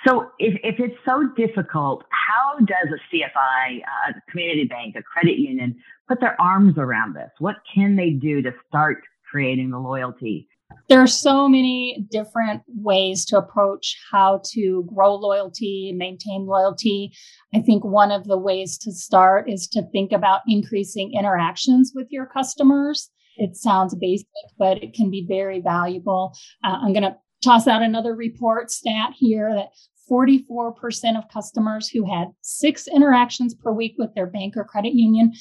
So 0.05 0.27
if, 0.37 0.59
if 0.63 0.79
it's 0.79 0.97
so 1.05 1.23
difficult, 1.37 2.03
how 2.09 2.59
does 2.59 2.87
a 2.91 3.15
CFI, 3.15 3.79
uh, 3.79 4.11
a 4.11 4.31
community 4.31 4.65
bank, 4.65 4.95
a 4.97 5.01
credit 5.01 5.37
union 5.37 5.75
put 6.07 6.19
their 6.19 6.39
arms 6.39 6.75
around 6.77 7.15
this? 7.15 7.29
What 7.39 7.55
can 7.73 7.95
they 7.95 8.11
do 8.11 8.41
to 8.41 8.51
start 8.67 8.97
creating 9.29 9.71
the 9.71 9.79
loyalty 9.79 10.47
there 10.89 11.01
are 11.01 11.07
so 11.07 11.47
many 11.47 12.05
different 12.11 12.61
ways 12.67 13.25
to 13.25 13.37
approach 13.37 13.97
how 14.11 14.41
to 14.51 14.87
grow 14.93 15.15
loyalty, 15.15 15.93
maintain 15.95 16.45
loyalty. 16.45 17.11
I 17.53 17.61
think 17.61 17.83
one 17.83 18.11
of 18.11 18.25
the 18.25 18.37
ways 18.37 18.77
to 18.79 18.91
start 18.91 19.49
is 19.49 19.67
to 19.69 19.83
think 19.91 20.11
about 20.11 20.41
increasing 20.47 21.13
interactions 21.13 21.93
with 21.95 22.07
your 22.11 22.25
customers. 22.25 23.09
It 23.37 23.55
sounds 23.55 23.95
basic, 23.95 24.27
but 24.59 24.83
it 24.83 24.93
can 24.93 25.09
be 25.09 25.25
very 25.27 25.59
valuable. 25.59 26.33
Uh, 26.63 26.77
I'm 26.81 26.93
going 26.93 27.03
to 27.03 27.17
toss 27.43 27.67
out 27.67 27.81
another 27.81 28.15
report 28.15 28.71
stat 28.71 29.11
here 29.17 29.53
that 29.53 29.69
44% 30.09 31.17
of 31.17 31.23
customers 31.33 31.89
who 31.89 32.05
had 32.05 32.27
six 32.41 32.87
interactions 32.87 33.53
per 33.55 33.71
week 33.71 33.95
with 33.97 34.13
their 34.15 34.27
bank 34.27 34.55
or 34.57 34.63
credit 34.63 34.93
union 34.93 35.33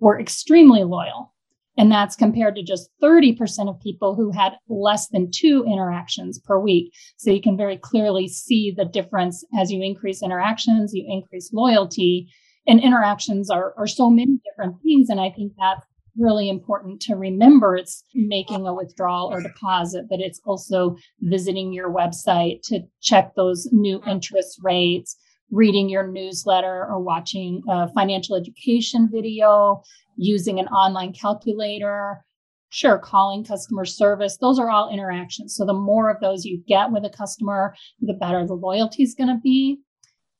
were 0.00 0.20
extremely 0.20 0.84
loyal 0.84 1.32
And 1.78 1.92
that's 1.92 2.16
compared 2.16 2.56
to 2.56 2.62
just 2.62 2.90
30% 3.00 3.68
of 3.68 3.80
people 3.80 4.16
who 4.16 4.32
had 4.32 4.54
less 4.68 5.08
than 5.08 5.30
two 5.30 5.64
interactions 5.64 6.40
per 6.40 6.58
week. 6.58 6.92
So 7.16 7.30
you 7.30 7.40
can 7.40 7.56
very 7.56 7.76
clearly 7.76 8.26
see 8.26 8.74
the 8.76 8.84
difference 8.84 9.44
as 9.56 9.70
you 9.70 9.80
increase 9.80 10.20
interactions, 10.20 10.92
you 10.92 11.04
increase 11.08 11.52
loyalty. 11.52 12.28
And 12.66 12.80
interactions 12.80 13.48
are, 13.48 13.74
are 13.78 13.86
so 13.86 14.10
many 14.10 14.40
different 14.44 14.82
things. 14.82 15.08
And 15.08 15.20
I 15.20 15.30
think 15.30 15.52
that's 15.56 15.86
really 16.18 16.48
important 16.48 17.00
to 17.02 17.14
remember. 17.14 17.76
It's 17.76 18.02
making 18.12 18.66
a 18.66 18.74
withdrawal 18.74 19.28
or 19.32 19.40
deposit, 19.40 20.06
but 20.10 20.18
it's 20.18 20.40
also 20.44 20.96
visiting 21.20 21.72
your 21.72 21.94
website 21.94 22.60
to 22.64 22.80
check 23.00 23.36
those 23.36 23.68
new 23.70 24.02
interest 24.04 24.58
rates, 24.64 25.16
reading 25.52 25.88
your 25.88 26.08
newsletter 26.08 26.84
or 26.88 27.00
watching 27.00 27.62
a 27.70 27.88
financial 27.92 28.34
education 28.34 29.08
video, 29.10 29.82
using 30.18 30.58
an 30.58 30.66
online 30.68 31.12
calculator, 31.12 32.24
sure, 32.68 32.98
calling 32.98 33.44
customer 33.44 33.84
service. 33.84 34.36
Those 34.36 34.58
are 34.58 34.68
all 34.68 34.92
interactions. 34.92 35.54
So 35.54 35.64
the 35.64 35.72
more 35.72 36.10
of 36.10 36.20
those 36.20 36.44
you 36.44 36.62
get 36.68 36.90
with 36.90 37.04
a 37.04 37.10
customer, 37.10 37.74
the 38.00 38.14
better 38.14 38.46
the 38.46 38.54
loyalty 38.54 39.02
is 39.02 39.14
going 39.14 39.28
to 39.28 39.40
be. 39.42 39.78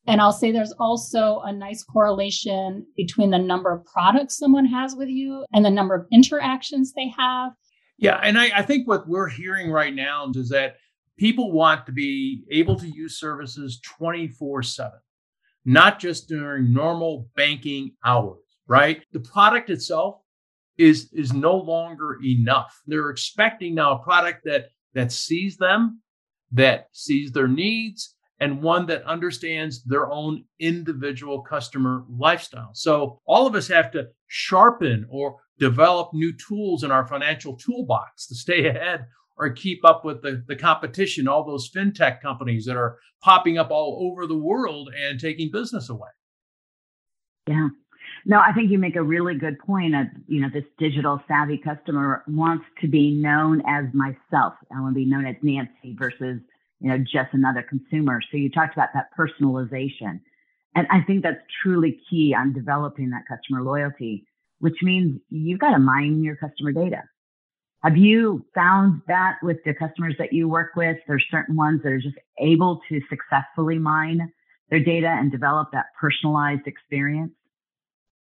And 0.06 0.20
I'll 0.20 0.32
say 0.32 0.50
there's 0.50 0.75
also 0.78 1.40
a 1.44 1.52
nice 1.52 1.82
correlation 1.82 2.87
between 2.97 3.30
the 3.30 3.38
number 3.38 3.70
of 3.70 3.85
products 3.85 4.38
someone 4.38 4.64
has 4.64 4.94
with 4.97 5.08
you 5.08 5.44
and 5.52 5.64
the 5.64 5.70
number 5.70 5.94
of 5.94 6.06
interactions 6.11 6.92
they 6.92 7.12
have. 7.16 7.52
Yeah. 7.99 8.18
And 8.23 8.38
I, 8.38 8.50
I 8.56 8.62
think 8.62 8.88
what 8.88 9.06
we're 9.06 9.28
hearing 9.28 9.70
right 9.70 9.94
now 9.94 10.30
is 10.35 10.49
that 10.49 10.76
people 11.18 11.52
want 11.52 11.85
to 11.87 11.92
be 11.92 12.44
able 12.50 12.76
to 12.76 12.88
use 12.88 13.18
services 13.18 13.80
24 13.99 14.62
7, 14.62 14.92
not 15.66 15.99
just 15.99 16.26
during 16.28 16.73
normal 16.73 17.28
banking 17.37 17.92
hours, 18.02 18.38
right? 18.68 19.02
The 19.12 19.20
product 19.20 19.70
itself 19.70 20.20
is, 20.76 21.10
is 21.12 21.32
no 21.32 21.56
longer 21.56 22.18
enough. 22.25 22.80
They're 22.87 23.10
expecting 23.10 23.75
now 23.75 23.98
a 23.98 24.04
product 24.04 24.44
that, 24.44 24.66
that 24.94 25.10
sees 25.10 25.56
them, 25.56 26.00
that 26.52 26.87
sees 26.92 27.32
their 27.32 27.48
needs, 27.48 28.14
and 28.40 28.62
one 28.62 28.87
that 28.87 29.02
understands 29.02 29.82
their 29.82 30.10
own 30.10 30.44
individual 30.60 31.42
customer 31.42 32.04
lifestyle. 32.08 32.70
So 32.75 33.20
all 33.26 33.46
of 33.46 33.54
us 33.54 33.66
have 33.68 33.90
to 33.92 34.08
sharpen 34.28 35.06
or 35.10 35.37
develop 35.58 36.10
new 36.14 36.32
tools 36.32 36.84
in 36.84 36.92
our 36.92 37.06
financial 37.06 37.56
toolbox 37.56 38.28
to 38.28 38.34
stay 38.37 38.66
ahead 38.68 39.06
or 39.37 39.50
keep 39.50 39.84
up 39.84 40.04
with 40.04 40.22
the, 40.22 40.44
the 40.46 40.56
competition, 40.56 41.28
all 41.28 41.44
those 41.44 41.70
fintech 41.70 42.20
companies 42.20 42.64
that 42.66 42.76
are 42.76 42.98
popping 43.22 43.58
up 43.58 43.70
all 43.70 44.08
over 44.10 44.26
the 44.26 44.38
world 44.38 44.90
and 44.96 45.18
taking 45.18 45.50
business 45.50 45.88
away. 45.88 46.08
Yeah. 47.46 47.68
No, 48.28 48.38
I 48.38 48.52
think 48.52 48.70
you 48.70 48.78
make 48.78 48.94
a 48.94 49.02
really 49.02 49.35
good 49.35 49.58
point 49.58 49.94
of, 49.97 50.06
you 50.26 50.40
know, 50.40 50.49
this 50.52 50.64
digital 50.78 51.20
savvy 51.26 51.58
customer 51.58 52.23
wants 52.28 52.66
to 52.82 52.87
be 52.87 53.11
known 53.14 53.62
as 53.66 53.87
myself. 53.94 54.54
I 54.70 54.80
want 54.80 54.94
to 54.94 55.00
be 55.00 55.06
known 55.06 55.26
as 55.26 55.35
Nancy 55.42 55.97
versus 55.99 56.40
you 56.80 56.88
know, 56.88 56.99
just 56.99 57.32
another 57.32 57.62
consumer. 57.62 58.20
So 58.30 58.37
you 58.37 58.50
talked 58.50 58.75
about 58.75 58.90
that 58.94 59.08
personalization. 59.18 60.20
And 60.75 60.87
I 60.90 61.00
think 61.06 61.23
that's 61.23 61.40
truly 61.62 62.00
key 62.08 62.35
on 62.35 62.52
developing 62.52 63.11
that 63.11 63.25
customer 63.28 63.62
loyalty, 63.62 64.26
which 64.61 64.76
means 64.82 65.20
you've 65.30 65.58
got 65.58 65.73
to 65.73 65.78
mine 65.78 66.23
your 66.23 66.37
customer 66.37 66.73
data. 66.73 67.02
Have 67.82 67.97
you 67.97 68.44
found 68.54 69.02
that 69.08 69.37
with 69.42 69.58
the 69.64 69.75
customers 69.75 70.14
that 70.18 70.32
you 70.32 70.49
work 70.49 70.73
with? 70.76 70.99
There's 71.06 71.25
certain 71.30 71.56
ones 71.56 71.82
that 71.82 71.92
are 71.92 72.00
just 72.00 72.18
able 72.38 72.80
to 72.88 73.00
successfully 73.08 73.78
mine 73.78 74.32
their 74.70 74.80
data 74.80 75.08
and 75.08 75.32
develop 75.32 75.68
that 75.73 75.87
personalized 75.99 76.66
experience? 76.66 77.32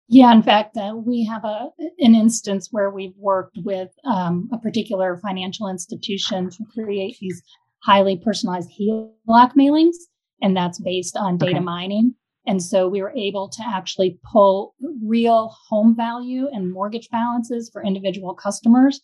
Yeah, 0.09 0.33
in 0.33 0.43
fact, 0.43 0.77
uh, 0.77 0.93
we 0.95 1.25
have 1.25 1.45
a 1.45 1.69
an 1.99 2.13
instance 2.13 2.67
where 2.71 2.89
we've 2.89 3.15
worked 3.17 3.57
with 3.63 3.89
um, 4.05 4.49
a 4.51 4.57
particular 4.57 5.17
financial 5.17 5.67
institution 5.67 6.49
to 6.49 6.65
create 6.73 7.17
these 7.19 7.41
highly 7.83 8.17
personalized 8.17 8.69
HELOC 8.79 9.53
mailings, 9.57 9.95
and 10.41 10.55
that's 10.55 10.79
based 10.79 11.15
on 11.15 11.37
data 11.37 11.55
okay. 11.55 11.59
mining. 11.63 12.15
And 12.45 12.61
so 12.61 12.89
we 12.89 13.01
were 13.01 13.13
able 13.15 13.49
to 13.49 13.63
actually 13.65 14.19
pull 14.31 14.75
real 15.01 15.55
home 15.69 15.95
value 15.95 16.47
and 16.51 16.73
mortgage 16.73 17.09
balances 17.09 17.69
for 17.71 17.83
individual 17.83 18.33
customers, 18.33 18.99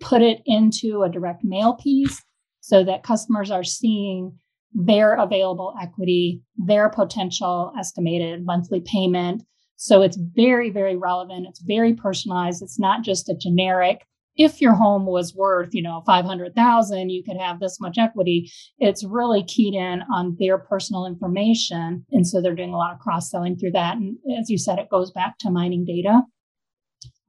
put 0.00 0.22
it 0.22 0.40
into 0.46 1.02
a 1.02 1.10
direct 1.10 1.42
mail 1.42 1.74
piece 1.74 2.22
so 2.60 2.84
that 2.84 3.02
customers 3.02 3.50
are 3.50 3.64
seeing 3.64 4.38
their 4.72 5.14
available 5.14 5.74
equity, 5.80 6.42
their 6.56 6.88
potential 6.88 7.72
estimated 7.78 8.44
monthly 8.44 8.80
payment. 8.80 9.42
So 9.76 10.02
it's 10.02 10.16
very, 10.16 10.70
very 10.70 10.96
relevant. 10.96 11.46
It's 11.48 11.60
very 11.60 11.94
personalized. 11.94 12.62
It's 12.62 12.78
not 12.78 13.02
just 13.02 13.28
a 13.28 13.36
generic 13.36 14.06
if 14.36 14.60
your 14.60 14.74
home 14.74 15.06
was 15.06 15.34
worth, 15.34 15.74
you 15.74 15.82
know, 15.82 16.02
500,000, 16.06 17.10
you 17.10 17.22
could 17.24 17.38
have 17.38 17.58
this 17.58 17.80
much 17.80 17.96
equity. 17.98 18.50
It's 18.78 19.04
really 19.04 19.42
keyed 19.42 19.74
in 19.74 20.02
on 20.12 20.36
their 20.38 20.58
personal 20.58 21.06
information. 21.06 22.04
And 22.12 22.26
so 22.26 22.40
they're 22.40 22.54
doing 22.54 22.74
a 22.74 22.76
lot 22.76 22.92
of 22.92 23.00
cross 23.00 23.30
selling 23.30 23.56
through 23.56 23.72
that. 23.72 23.96
And 23.96 24.16
as 24.38 24.50
you 24.50 24.58
said, 24.58 24.78
it 24.78 24.90
goes 24.90 25.10
back 25.10 25.38
to 25.38 25.50
mining 25.50 25.84
data. 25.84 26.22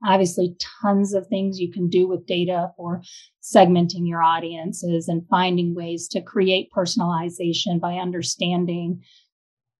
Obviously, 0.04 0.54
tons 0.82 1.12
of 1.12 1.26
things 1.26 1.58
you 1.58 1.72
can 1.72 1.88
do 1.88 2.06
with 2.06 2.26
data 2.26 2.70
for 2.76 3.02
segmenting 3.42 4.06
your 4.06 4.22
audiences 4.22 5.08
and 5.08 5.26
finding 5.28 5.74
ways 5.74 6.06
to 6.08 6.20
create 6.20 6.68
personalization 6.76 7.80
by 7.80 7.94
understanding 7.94 9.02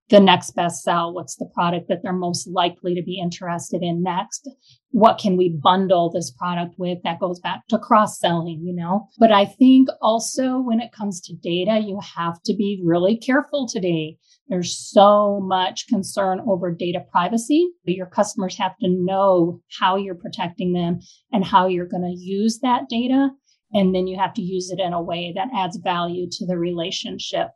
the 0.08 0.20
next 0.20 0.52
best 0.52 0.82
sell? 0.82 1.12
What's 1.12 1.36
the 1.36 1.50
product 1.54 1.88
that 1.88 2.02
they're 2.02 2.12
most 2.12 2.48
likely 2.48 2.94
to 2.94 3.02
be 3.02 3.20
interested 3.20 3.82
in 3.82 4.02
next? 4.02 4.48
What 4.90 5.18
can 5.18 5.36
we 5.36 5.50
bundle 5.50 6.10
this 6.10 6.30
product 6.30 6.74
with 6.78 6.98
that 7.04 7.20
goes 7.20 7.40
back 7.40 7.66
to 7.68 7.78
cross 7.78 8.18
selling, 8.18 8.62
you 8.64 8.74
know? 8.74 9.08
But 9.18 9.32
I 9.32 9.44
think 9.44 9.88
also 10.00 10.58
when 10.58 10.80
it 10.80 10.92
comes 10.92 11.20
to 11.22 11.34
data, 11.34 11.80
you 11.80 12.00
have 12.16 12.42
to 12.44 12.54
be 12.54 12.80
really 12.84 13.16
careful 13.16 13.68
today. 13.68 14.16
There's 14.48 14.78
so 14.78 15.40
much 15.40 15.86
concern 15.88 16.40
over 16.48 16.72
data 16.72 17.00
privacy. 17.12 17.68
Your 17.84 18.06
customers 18.06 18.56
have 18.56 18.76
to 18.78 18.88
know 18.88 19.60
how 19.78 19.96
you're 19.96 20.14
protecting 20.14 20.72
them 20.72 21.00
and 21.32 21.44
how 21.44 21.66
you're 21.66 21.86
going 21.86 22.02
to 22.02 22.18
use 22.18 22.60
that 22.60 22.88
data. 22.88 23.28
And 23.74 23.94
then 23.94 24.06
you 24.06 24.18
have 24.18 24.32
to 24.34 24.42
use 24.42 24.70
it 24.70 24.80
in 24.80 24.94
a 24.94 25.02
way 25.02 25.34
that 25.36 25.48
adds 25.54 25.76
value 25.76 26.28
to 26.30 26.46
the 26.46 26.56
relationship. 26.56 27.48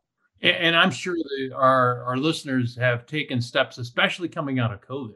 And 0.43 0.75
I'm 0.75 0.91
sure 0.91 1.15
our, 1.55 2.03
our 2.03 2.17
listeners 2.17 2.75
have 2.75 3.05
taken 3.05 3.41
steps, 3.41 3.77
especially 3.77 4.27
coming 4.27 4.59
out 4.59 4.73
of 4.73 4.81
COVID, 4.81 5.15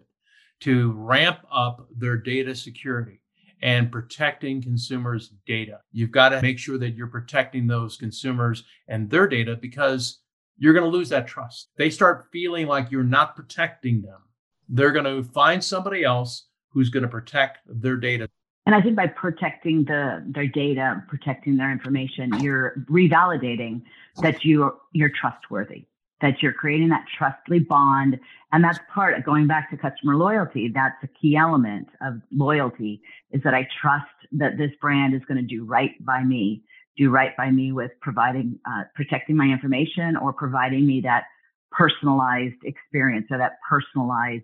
to 0.62 0.93
ramp 0.93 1.39
up 1.51 1.86
their 1.98 2.15
data 2.15 2.55
security 2.55 3.19
and 3.62 3.91
protecting 3.91 4.62
consumers' 4.62 5.34
data. 5.46 5.81
You've 5.91 6.12
got 6.12 6.29
to 6.29 6.41
make 6.41 6.57
sure 6.57 6.77
that 6.77 6.91
you're 6.91 7.07
protecting 7.07 7.67
those 7.67 7.98
consumers 7.98 8.63
and 8.88 9.10
their 9.10 9.27
data 9.27 9.57
because 9.60 10.19
you're 10.57 10.74
going 10.74 10.89
to 10.89 10.98
lose 10.98 11.10
that 11.10 11.27
trust. 11.27 11.69
They 11.77 11.89
start 11.89 12.27
feeling 12.31 12.67
like 12.67 12.89
you're 12.89 13.03
not 13.03 13.36
protecting 13.36 14.01
them. 14.01 14.22
They're 14.69 14.91
going 14.91 15.05
to 15.05 15.29
find 15.31 15.62
somebody 15.62 16.03
else 16.05 16.48
who's 16.69 16.89
going 16.89 17.03
to 17.03 17.10
protect 17.10 17.60
their 17.67 17.98
data. 17.98 18.29
And 18.67 18.75
I 18.75 18.81
think 18.81 18.97
by 18.97 19.07
protecting 19.07 19.86
the 19.86 20.21
their 20.27 20.45
data, 20.45 21.01
protecting 21.07 21.55
their 21.55 21.71
information, 21.71 22.33
you're 22.41 22.74
revalidating 22.91 23.81
that 24.21 24.43
you 24.43 24.75
you're 24.91 25.12
trustworthy, 25.21 25.86
that 26.19 26.43
you're 26.43 26.51
creating 26.51 26.89
that 26.89 27.05
trustly 27.17 27.59
bond, 27.59 28.19
and 28.51 28.62
that's 28.62 28.79
part 28.93 29.17
of 29.17 29.24
going 29.24 29.47
back 29.47 29.69
to 29.69 29.77
customer 29.77 30.17
loyalty. 30.17 30.67
That's 30.67 31.01
a 31.01 31.07
key 31.07 31.38
element 31.38 31.88
of 32.01 32.15
loyalty 32.29 33.01
is 33.31 33.41
that 33.43 33.53
I 33.53 33.69
trust 33.81 34.12
that 34.33 34.57
this 34.57 34.71
brand 34.81 35.15
is 35.15 35.21
going 35.29 35.38
to 35.38 35.47
do 35.47 35.63
right 35.63 35.93
by 36.05 36.25
me, 36.25 36.62
do 36.97 37.09
right 37.09 37.38
by 37.38 37.51
me 37.51 37.71
with 37.71 37.91
providing 38.01 38.59
uh, 38.69 38.83
protecting 38.95 39.38
my 39.38 39.45
information 39.45 40.17
or 40.17 40.33
providing 40.33 40.86
me 40.86 41.00
that 41.05 41.24
personalized 41.71 42.62
experience 42.65 43.27
or 43.31 43.38
that 43.38 43.59
personalized 43.69 44.43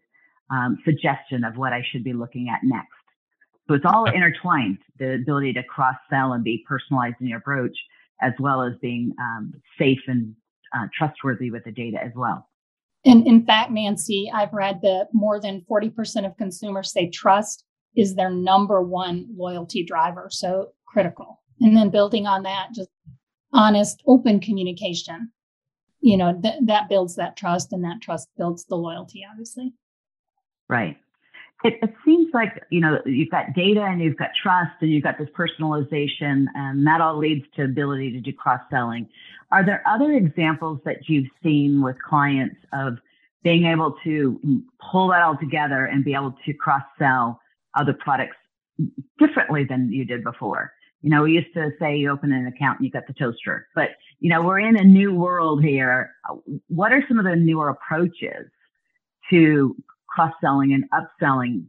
um, 0.49 0.77
suggestion 0.85 1.43
of 1.43 1.57
what 1.57 1.73
I 1.73 1.83
should 1.91 2.05
be 2.05 2.13
looking 2.13 2.47
at 2.47 2.61
next. 2.63 3.02
So 3.67 3.75
it's 3.75 3.85
all 3.85 4.05
intertwined, 4.05 4.79
the 4.99 5.15
ability 5.15 5.53
to 5.53 5.63
cross 5.63 5.95
sell 6.09 6.33
and 6.33 6.43
be 6.43 6.65
personalized 6.67 7.15
in 7.21 7.27
your 7.27 7.37
approach 7.39 7.75
as 8.21 8.33
well 8.39 8.61
as 8.61 8.73
being 8.81 9.13
um, 9.19 9.53
safe 9.79 9.99
and 10.07 10.35
uh, 10.75 10.87
trustworthy 10.97 11.49
with 11.49 11.63
the 11.63 11.71
data 11.71 11.97
as 12.03 12.11
well. 12.15 12.49
And 13.05 13.27
in 13.27 13.45
fact, 13.45 13.71
Nancy, 13.71 14.31
I've 14.33 14.53
read 14.53 14.81
that 14.81 15.09
more 15.13 15.39
than 15.39 15.65
40% 15.69 16.25
of 16.25 16.37
consumers 16.37 16.91
say 16.91 17.09
trust 17.09 17.65
is 17.95 18.15
their 18.15 18.29
number 18.29 18.81
one 18.81 19.27
loyalty 19.35 19.83
driver. 19.83 20.29
So 20.31 20.69
critical. 20.85 21.41
And 21.59 21.75
then 21.75 21.89
building 21.89 22.27
on 22.27 22.43
that, 22.43 22.69
just 22.73 22.89
honest, 23.51 24.01
open 24.07 24.39
communication. 24.39 25.31
You 25.99 26.17
know, 26.17 26.39
th- 26.41 26.61
that 26.65 26.89
builds 26.89 27.15
that 27.15 27.37
trust 27.37 27.71
and 27.71 27.83
that 27.83 28.01
trust 28.01 28.29
builds 28.37 28.65
the 28.65 28.75
loyalty, 28.75 29.25
obviously. 29.29 29.73
Right 30.69 30.97
it, 31.63 31.79
it, 31.81 31.93
seems 32.05 32.27
like 32.33 32.63
you 32.69 32.81
know 32.81 32.99
you've 33.05 33.29
got 33.29 33.53
data 33.55 33.81
and 33.81 34.01
you've 34.01 34.17
got 34.17 34.29
trust 34.41 34.71
and 34.81 34.91
you've 34.91 35.03
got 35.03 35.17
this 35.17 35.29
personalization 35.37 36.45
and 36.55 36.85
that 36.85 37.01
all 37.01 37.17
leads 37.17 37.45
to 37.55 37.63
ability 37.63 38.11
to 38.11 38.19
do 38.19 38.33
cross 38.33 38.61
selling 38.69 39.07
are 39.51 39.65
there 39.65 39.83
other 39.87 40.11
examples 40.13 40.79
that 40.85 41.07
you've 41.07 41.29
seen 41.43 41.81
with 41.81 41.95
clients 42.01 42.55
of 42.73 42.97
being 43.43 43.65
able 43.65 43.95
to 44.03 44.39
pull 44.91 45.09
that 45.09 45.21
all 45.21 45.37
together 45.37 45.85
and 45.85 46.03
be 46.03 46.13
able 46.13 46.33
to 46.45 46.53
cross 46.53 46.83
sell 46.97 47.39
other 47.75 47.93
products 47.93 48.37
differently 49.19 49.63
than 49.63 49.91
you 49.91 50.05
did 50.05 50.23
before. 50.23 50.71
You 51.01 51.09
know, 51.09 51.23
we 51.23 51.33
used 51.33 51.53
to 51.53 51.71
say 51.79 51.97
you 51.97 52.09
open 52.09 52.31
an 52.31 52.47
account 52.47 52.79
and 52.79 52.85
you 52.85 52.91
got 52.91 53.07
the 53.07 53.13
toaster, 53.13 53.67
but 53.75 53.89
you 54.19 54.29
know, 54.29 54.41
we're 54.41 54.59
in 54.59 54.77
a 54.77 54.83
new 54.83 55.13
world 55.13 55.61
here. 55.61 56.11
What 56.69 56.93
are 56.93 57.03
some 57.07 57.19
of 57.19 57.25
the 57.25 57.35
newer 57.35 57.69
approaches 57.69 58.47
to 59.29 59.75
cross 60.13 60.33
selling 60.41 60.73
and 60.73 60.85
upselling? 60.91 61.65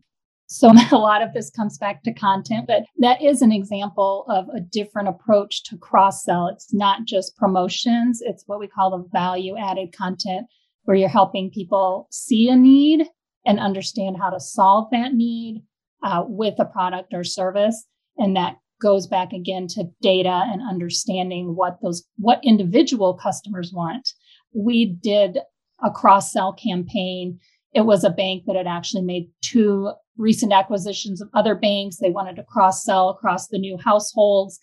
So 0.46 0.72
a 0.92 0.96
lot 0.96 1.22
of 1.22 1.32
this 1.32 1.50
comes 1.50 1.78
back 1.78 2.02
to 2.04 2.12
content, 2.12 2.66
but 2.66 2.84
that 2.98 3.22
is 3.22 3.42
an 3.42 3.52
example 3.52 4.24
of 4.28 4.48
a 4.54 4.60
different 4.60 5.08
approach 5.08 5.64
to 5.64 5.78
cross 5.78 6.24
sell. 6.24 6.48
It's 6.48 6.72
not 6.72 7.04
just 7.04 7.36
promotions, 7.36 8.20
it's 8.22 8.44
what 8.46 8.60
we 8.60 8.68
call 8.68 8.90
the 8.90 9.08
value 9.12 9.56
added 9.56 9.94
content, 9.96 10.46
where 10.84 10.96
you're 10.96 11.08
helping 11.08 11.50
people 11.50 12.08
see 12.10 12.48
a 12.48 12.56
need 12.56 13.06
and 13.46 13.58
understand 13.58 14.16
how 14.18 14.30
to 14.30 14.40
solve 14.40 14.88
that 14.90 15.14
need 15.14 15.62
uh, 16.02 16.24
with 16.26 16.54
a 16.58 16.64
product 16.64 17.12
or 17.12 17.24
service. 17.24 17.84
And 18.16 18.36
that 18.36 18.56
goes 18.80 19.06
back 19.06 19.32
again 19.32 19.66
to 19.68 19.84
data 20.02 20.42
and 20.46 20.60
understanding 20.62 21.56
what 21.56 21.78
those 21.82 22.04
what 22.16 22.40
individual 22.44 23.14
customers 23.14 23.72
want. 23.72 24.10
We 24.52 24.86
did 24.86 25.38
a 25.82 25.90
cross 25.90 26.32
sell 26.32 26.52
campaign. 26.52 27.40
It 27.74 27.82
was 27.82 28.04
a 28.04 28.10
bank 28.10 28.44
that 28.46 28.56
had 28.56 28.66
actually 28.66 29.02
made 29.02 29.28
two 29.42 29.92
recent 30.16 30.52
acquisitions 30.52 31.20
of 31.20 31.28
other 31.34 31.54
banks. 31.54 31.96
They 31.96 32.10
wanted 32.10 32.36
to 32.36 32.44
cross 32.44 32.84
sell 32.84 33.08
across 33.08 33.48
the 33.48 33.58
new 33.58 33.76
households. 33.76 34.58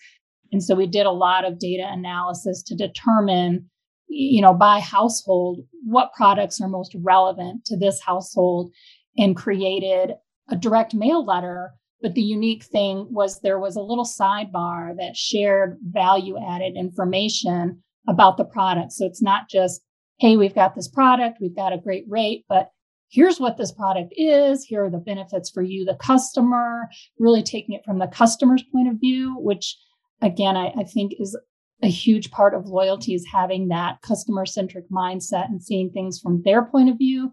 And 0.51 0.63
so 0.63 0.75
we 0.75 0.87
did 0.87 1.05
a 1.05 1.11
lot 1.11 1.45
of 1.45 1.59
data 1.59 1.85
analysis 1.85 2.63
to 2.63 2.75
determine, 2.75 3.69
you 4.07 4.41
know, 4.41 4.53
by 4.53 4.79
household, 4.79 5.59
what 5.83 6.13
products 6.15 6.61
are 6.61 6.67
most 6.67 6.95
relevant 7.01 7.65
to 7.65 7.77
this 7.77 8.01
household 8.01 8.71
and 9.17 9.35
created 9.35 10.15
a 10.49 10.55
direct 10.55 10.93
mail 10.93 11.25
letter 11.25 11.73
but 12.01 12.15
the 12.15 12.21
unique 12.21 12.63
thing 12.63 13.07
was 13.11 13.39
there 13.39 13.59
was 13.59 13.75
a 13.75 13.81
little 13.81 14.05
sidebar 14.05 14.95
that 14.97 15.15
shared 15.15 15.77
value 15.83 16.35
added 16.37 16.75
information 16.75 17.83
about 18.07 18.37
the 18.37 18.45
product. 18.45 18.93
So 18.93 19.05
it's 19.05 19.21
not 19.21 19.49
just, 19.49 19.81
hey, 20.19 20.35
we've 20.35 20.55
got 20.55 20.73
this 20.73 20.87
product, 20.87 21.37
we've 21.39 21.55
got 21.55 21.73
a 21.73 21.77
great 21.77 22.05
rate, 22.07 22.45
but 22.49 22.71
here's 23.11 23.39
what 23.39 23.57
this 23.57 23.71
product 23.71 24.13
is. 24.15 24.63
Here 24.63 24.85
are 24.85 24.89
the 24.89 24.97
benefits 24.97 25.49
for 25.49 25.61
you, 25.61 25.85
the 25.85 25.95
customer, 25.95 26.89
really 27.19 27.43
taking 27.43 27.75
it 27.75 27.83
from 27.85 27.99
the 27.99 28.07
customer's 28.07 28.63
point 28.71 28.87
of 28.87 28.99
view, 28.99 29.35
which 29.39 29.77
again, 30.21 30.55
I, 30.55 30.73
I 30.77 30.83
think 30.83 31.13
is 31.19 31.37
a 31.83 31.87
huge 31.87 32.29
part 32.29 32.53
of 32.53 32.67
loyalty 32.67 33.15
is 33.15 33.25
having 33.31 33.69
that 33.69 34.01
customer 34.01 34.45
centric 34.45 34.89
mindset 34.89 35.45
and 35.45 35.61
seeing 35.61 35.89
things 35.89 36.19
from 36.19 36.43
their 36.43 36.63
point 36.63 36.89
of 36.89 36.97
view 36.97 37.31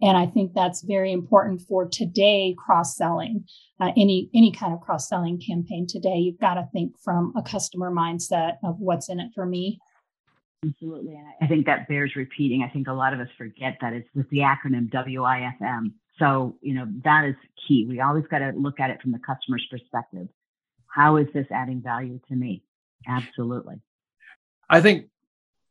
and 0.00 0.16
I 0.16 0.26
think 0.26 0.54
that's 0.54 0.82
very 0.82 1.12
important 1.12 1.62
for 1.62 1.88
today 1.88 2.54
cross 2.56 2.96
selling. 2.96 3.44
Uh, 3.80 3.90
any 3.96 4.30
any 4.34 4.52
kind 4.52 4.72
of 4.72 4.80
cross 4.80 5.08
selling 5.08 5.40
campaign 5.40 5.86
today, 5.88 6.16
you've 6.16 6.40
got 6.40 6.54
to 6.54 6.68
think 6.72 6.92
from 7.02 7.32
a 7.36 7.42
customer 7.42 7.90
mindset 7.90 8.54
of 8.62 8.76
what's 8.78 9.08
in 9.08 9.18
it 9.20 9.30
for 9.34 9.44
me. 9.44 9.80
Absolutely, 10.66 11.14
and 11.14 11.26
I 11.40 11.46
think 11.46 11.66
that 11.66 11.88
bears 11.88 12.16
repeating. 12.16 12.62
I 12.62 12.72
think 12.72 12.88
a 12.88 12.92
lot 12.92 13.14
of 13.14 13.20
us 13.20 13.28
forget 13.38 13.78
that 13.80 13.92
it's 13.92 14.08
with 14.14 14.28
the 14.30 14.38
acronym 14.38 14.90
WIFM. 14.90 15.92
So 16.18 16.56
you 16.60 16.74
know 16.74 16.86
that 17.04 17.24
is 17.26 17.36
key. 17.66 17.86
We 17.88 18.00
always 18.00 18.24
got 18.30 18.38
to 18.38 18.52
look 18.56 18.80
at 18.80 18.90
it 18.90 19.00
from 19.00 19.12
the 19.12 19.20
customer's 19.20 19.66
perspective. 19.70 20.28
How 20.92 21.16
is 21.16 21.28
this 21.32 21.46
adding 21.52 21.80
value 21.80 22.18
to 22.28 22.34
me? 22.34 22.64
Absolutely. 23.06 23.76
I 24.68 24.80
think 24.80 25.06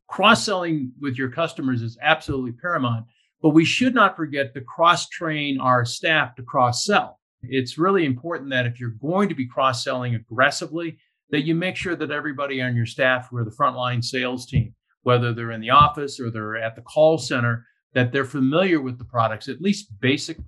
cross 0.06 0.44
selling 0.44 0.92
with 1.00 1.16
your 1.16 1.28
customers 1.28 1.82
is 1.82 1.98
absolutely 2.00 2.52
paramount 2.52 3.04
but 3.42 3.50
we 3.50 3.64
should 3.64 3.94
not 3.94 4.16
forget 4.16 4.52
to 4.54 4.60
cross 4.60 5.08
train 5.08 5.60
our 5.60 5.84
staff 5.84 6.34
to 6.36 6.42
cross 6.42 6.84
sell. 6.84 7.20
It's 7.42 7.78
really 7.78 8.04
important 8.04 8.50
that 8.50 8.66
if 8.66 8.80
you're 8.80 8.90
going 8.90 9.28
to 9.28 9.34
be 9.34 9.46
cross 9.46 9.84
selling 9.84 10.14
aggressively, 10.14 10.98
that 11.30 11.44
you 11.44 11.54
make 11.54 11.76
sure 11.76 11.94
that 11.94 12.10
everybody 12.10 12.60
on 12.60 12.74
your 12.74 12.86
staff 12.86 13.28
who 13.30 13.36
are 13.36 13.44
the 13.44 13.50
frontline 13.50 14.02
sales 14.02 14.46
team, 14.46 14.74
whether 15.02 15.32
they're 15.32 15.52
in 15.52 15.60
the 15.60 15.70
office 15.70 16.20
or 16.20 16.30
they're 16.30 16.56
at 16.56 16.76
the 16.76 16.82
call 16.82 17.18
center, 17.18 17.64
that 17.94 18.12
they're 18.12 18.24
familiar 18.24 18.80
with 18.80 18.98
the 18.98 19.04
products, 19.04 19.48
at 19.48 19.60
least 19.60 19.98
basic 20.00 20.38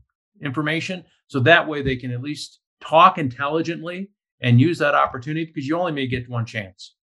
information. 0.42 1.04
So 1.28 1.40
that 1.40 1.66
way 1.66 1.82
they 1.82 1.96
can 1.96 2.10
at 2.10 2.22
least 2.22 2.60
talk 2.80 3.18
intelligently 3.18 4.10
and 4.40 4.60
use 4.60 4.78
that 4.78 4.94
opportunity 4.94 5.46
because 5.46 5.66
you 5.66 5.78
only 5.78 5.92
may 5.92 6.06
get 6.06 6.28
one 6.28 6.46
chance. 6.46 6.94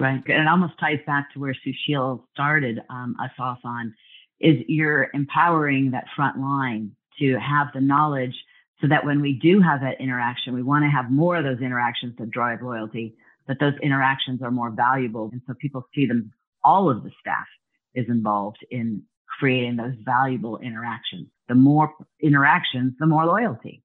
Right. 0.00 0.22
And 0.26 0.42
it 0.42 0.48
almost 0.48 0.74
ties 0.78 1.00
back 1.06 1.32
to 1.32 1.40
where 1.40 1.54
Sushil 1.66 2.22
started 2.32 2.80
um, 2.88 3.16
us 3.20 3.32
off 3.38 3.58
on 3.64 3.92
is 4.40 4.56
you're 4.68 5.08
empowering 5.14 5.90
that 5.90 6.04
front 6.14 6.38
line 6.38 6.92
to 7.18 7.36
have 7.40 7.68
the 7.74 7.80
knowledge 7.80 8.34
so 8.80 8.86
that 8.86 9.04
when 9.04 9.20
we 9.20 9.32
do 9.32 9.60
have 9.60 9.80
that 9.80 10.00
interaction, 10.00 10.54
we 10.54 10.62
want 10.62 10.84
to 10.84 10.88
have 10.88 11.10
more 11.10 11.36
of 11.36 11.44
those 11.44 11.60
interactions 11.60 12.16
to 12.18 12.26
drive 12.26 12.62
loyalty, 12.62 13.16
that 13.48 13.58
those 13.58 13.72
interactions 13.82 14.40
are 14.40 14.52
more 14.52 14.70
valuable. 14.70 15.28
And 15.32 15.42
so 15.46 15.54
people 15.60 15.84
see 15.94 16.06
them, 16.06 16.32
all 16.64 16.90
of 16.90 17.02
the 17.02 17.10
staff 17.20 17.46
is 17.94 18.06
involved 18.08 18.64
in 18.70 19.02
creating 19.38 19.76
those 19.76 19.94
valuable 20.04 20.58
interactions. 20.58 21.28
The 21.48 21.54
more 21.54 21.94
interactions, 22.20 22.94
the 22.98 23.06
more 23.06 23.24
loyalty. 23.24 23.82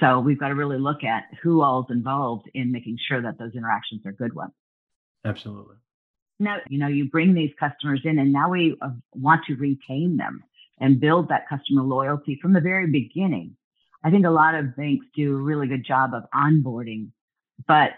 So 0.00 0.20
we've 0.20 0.38
got 0.38 0.48
to 0.48 0.54
really 0.54 0.78
look 0.78 1.04
at 1.04 1.24
who 1.42 1.62
all 1.62 1.80
is 1.80 1.94
involved 1.94 2.48
in 2.54 2.72
making 2.72 2.98
sure 3.08 3.20
that 3.22 3.38
those 3.38 3.52
interactions 3.54 4.02
are 4.06 4.12
good 4.12 4.34
ones. 4.34 4.52
Absolutely. 5.24 5.76
Now, 6.40 6.58
you 6.68 6.78
know, 6.78 6.88
you 6.88 7.08
bring 7.08 7.34
these 7.34 7.52
customers 7.60 8.00
in 8.04 8.18
and 8.18 8.32
now 8.32 8.50
we 8.50 8.76
uh, 8.80 8.90
want 9.12 9.44
to 9.46 9.54
retain 9.54 10.16
them 10.16 10.42
and 10.80 10.98
build 10.98 11.28
that 11.28 11.48
customer 11.48 11.82
loyalty 11.82 12.38
from 12.40 12.52
the 12.52 12.60
very 12.60 12.90
beginning. 12.90 13.56
I 14.02 14.10
think 14.10 14.26
a 14.26 14.30
lot 14.30 14.54
of 14.54 14.74
banks 14.76 15.06
do 15.14 15.36
a 15.36 15.40
really 15.40 15.68
good 15.68 15.84
job 15.84 16.12
of 16.14 16.24
onboarding, 16.34 17.10
but 17.68 17.90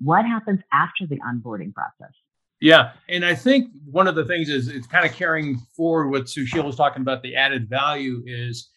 what 0.00 0.24
happens 0.24 0.60
after 0.72 1.06
the 1.06 1.18
onboarding 1.18 1.74
process? 1.74 2.12
Yeah. 2.60 2.92
And 3.08 3.24
I 3.24 3.34
think 3.34 3.70
one 3.84 4.06
of 4.06 4.14
the 4.14 4.24
things 4.24 4.48
is 4.48 4.68
it's 4.68 4.86
kind 4.86 5.06
of 5.06 5.12
carrying 5.12 5.58
forward 5.76 6.10
what 6.10 6.24
Sushil 6.24 6.64
was 6.64 6.76
talking 6.76 7.02
about 7.02 7.22
the 7.22 7.36
added 7.36 7.68
value 7.68 8.22
is 8.26 8.68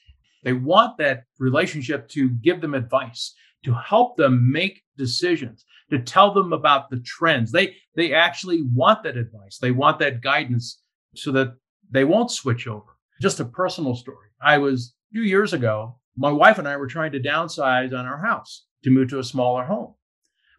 they 0.43 0.54
want 0.54 0.98
that 0.98 1.24
relationship 1.39 2.08
to 2.10 2.30
give 2.30 2.62
them 2.62 2.74
advice, 2.74 3.34
to 3.65 3.74
help 3.74 4.15
them 4.17 4.52
make 4.52 4.84
decisions 4.98 5.65
to 5.93 6.00
tell 6.00 6.34
them 6.34 6.54
about 6.54 6.89
the 6.89 7.00
trends. 7.00 7.52
They 7.52 7.76
they 7.96 8.13
actually 8.13 8.63
want 8.63 9.04
that 9.04 9.17
advice. 9.17 9.60
They 9.60 9.72
want 9.72 10.00
that 10.00 10.22
guidance 10.22 10.82
so 11.15 11.32
that 11.34 11.56
they 11.91 12.04
won't 12.04 12.32
switch 12.32 12.67
over. 12.67 12.98
Just 13.22 13.39
a 13.39 13.46
personal 13.46 13.96
story. 13.96 14.30
I 14.41 14.58
was 14.58 14.93
a 15.12 15.13
few 15.13 15.22
years 15.22 15.54
ago, 15.54 16.00
my 16.17 16.32
wife 16.32 16.58
and 16.58 16.67
I 16.67 16.78
were 16.78 16.88
trying 16.88 17.12
to 17.12 17.19
downsize 17.19 17.98
on 17.98 18.06
our 18.06 18.17
house 18.17 18.65
to 18.84 18.89
move 18.89 19.10
to 19.10 19.19
a 19.19 19.24
smaller 19.24 19.63
home. 19.63 19.93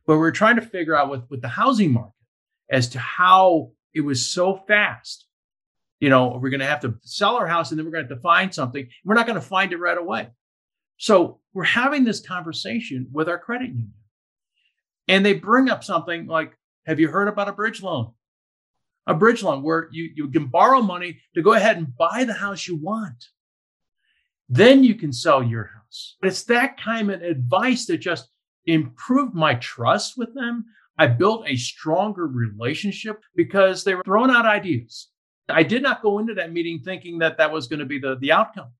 But 0.06 0.14
we 0.14 0.20
we're 0.20 0.30
trying 0.30 0.56
to 0.56 0.62
figure 0.62 0.96
out 0.96 1.10
with, 1.10 1.22
with 1.30 1.42
the 1.42 1.48
housing 1.48 1.92
market 1.92 2.12
as 2.70 2.88
to 2.90 2.98
how 2.98 3.70
it 3.92 4.00
was 4.00 4.26
so 4.26 4.56
fast. 4.66 5.26
You 6.00 6.10
know, 6.10 6.38
we're 6.40 6.50
going 6.50 6.60
to 6.60 6.66
have 6.66 6.80
to 6.80 6.96
sell 7.02 7.36
our 7.36 7.46
house 7.46 7.70
and 7.70 7.78
then 7.78 7.86
we're 7.86 7.92
going 7.92 8.06
to 8.06 8.10
have 8.10 8.18
to 8.18 8.22
find 8.22 8.54
something. 8.54 8.88
We're 9.04 9.14
not 9.14 9.26
going 9.26 9.40
to 9.40 9.46
find 9.46 9.72
it 9.72 9.78
right 9.78 9.96
away. 9.96 10.28
So 10.96 11.40
we're 11.52 11.64
having 11.64 12.04
this 12.04 12.20
conversation 12.20 13.08
with 13.12 13.28
our 13.28 13.38
credit 13.38 13.68
union. 13.68 13.92
And 15.08 15.24
they 15.24 15.34
bring 15.34 15.68
up 15.68 15.84
something 15.84 16.26
like, 16.26 16.56
have 16.86 17.00
you 17.00 17.08
heard 17.08 17.28
about 17.28 17.48
a 17.48 17.52
bridge 17.52 17.82
loan? 17.82 18.12
A 19.06 19.14
bridge 19.14 19.42
loan 19.42 19.62
where 19.62 19.88
you, 19.92 20.10
you 20.14 20.28
can 20.28 20.46
borrow 20.46 20.80
money 20.80 21.20
to 21.34 21.42
go 21.42 21.52
ahead 21.52 21.76
and 21.76 21.96
buy 21.96 22.24
the 22.24 22.32
house 22.32 22.66
you 22.66 22.76
want. 22.76 23.28
Then 24.48 24.84
you 24.84 24.94
can 24.94 25.12
sell 25.12 25.42
your 25.42 25.64
house. 25.64 26.16
But 26.20 26.28
it's 26.28 26.44
that 26.44 26.80
kind 26.80 27.10
of 27.10 27.22
advice 27.22 27.86
that 27.86 27.98
just 27.98 28.28
improved 28.66 29.34
my 29.34 29.54
trust 29.54 30.16
with 30.16 30.34
them. 30.34 30.64
I 30.98 31.08
built 31.08 31.44
a 31.48 31.56
stronger 31.56 32.26
relationship 32.26 33.22
because 33.34 33.84
they 33.84 33.94
were 33.94 34.04
throwing 34.04 34.30
out 34.30 34.46
ideas. 34.46 35.08
I 35.48 35.62
did 35.62 35.82
not 35.82 36.02
go 36.02 36.18
into 36.18 36.34
that 36.34 36.52
meeting 36.52 36.80
thinking 36.80 37.18
that 37.18 37.36
that 37.38 37.52
was 37.52 37.66
going 37.66 37.80
to 37.80 37.86
be 37.86 37.98
the, 37.98 38.16
the 38.16 38.32
outcome. 38.32 38.70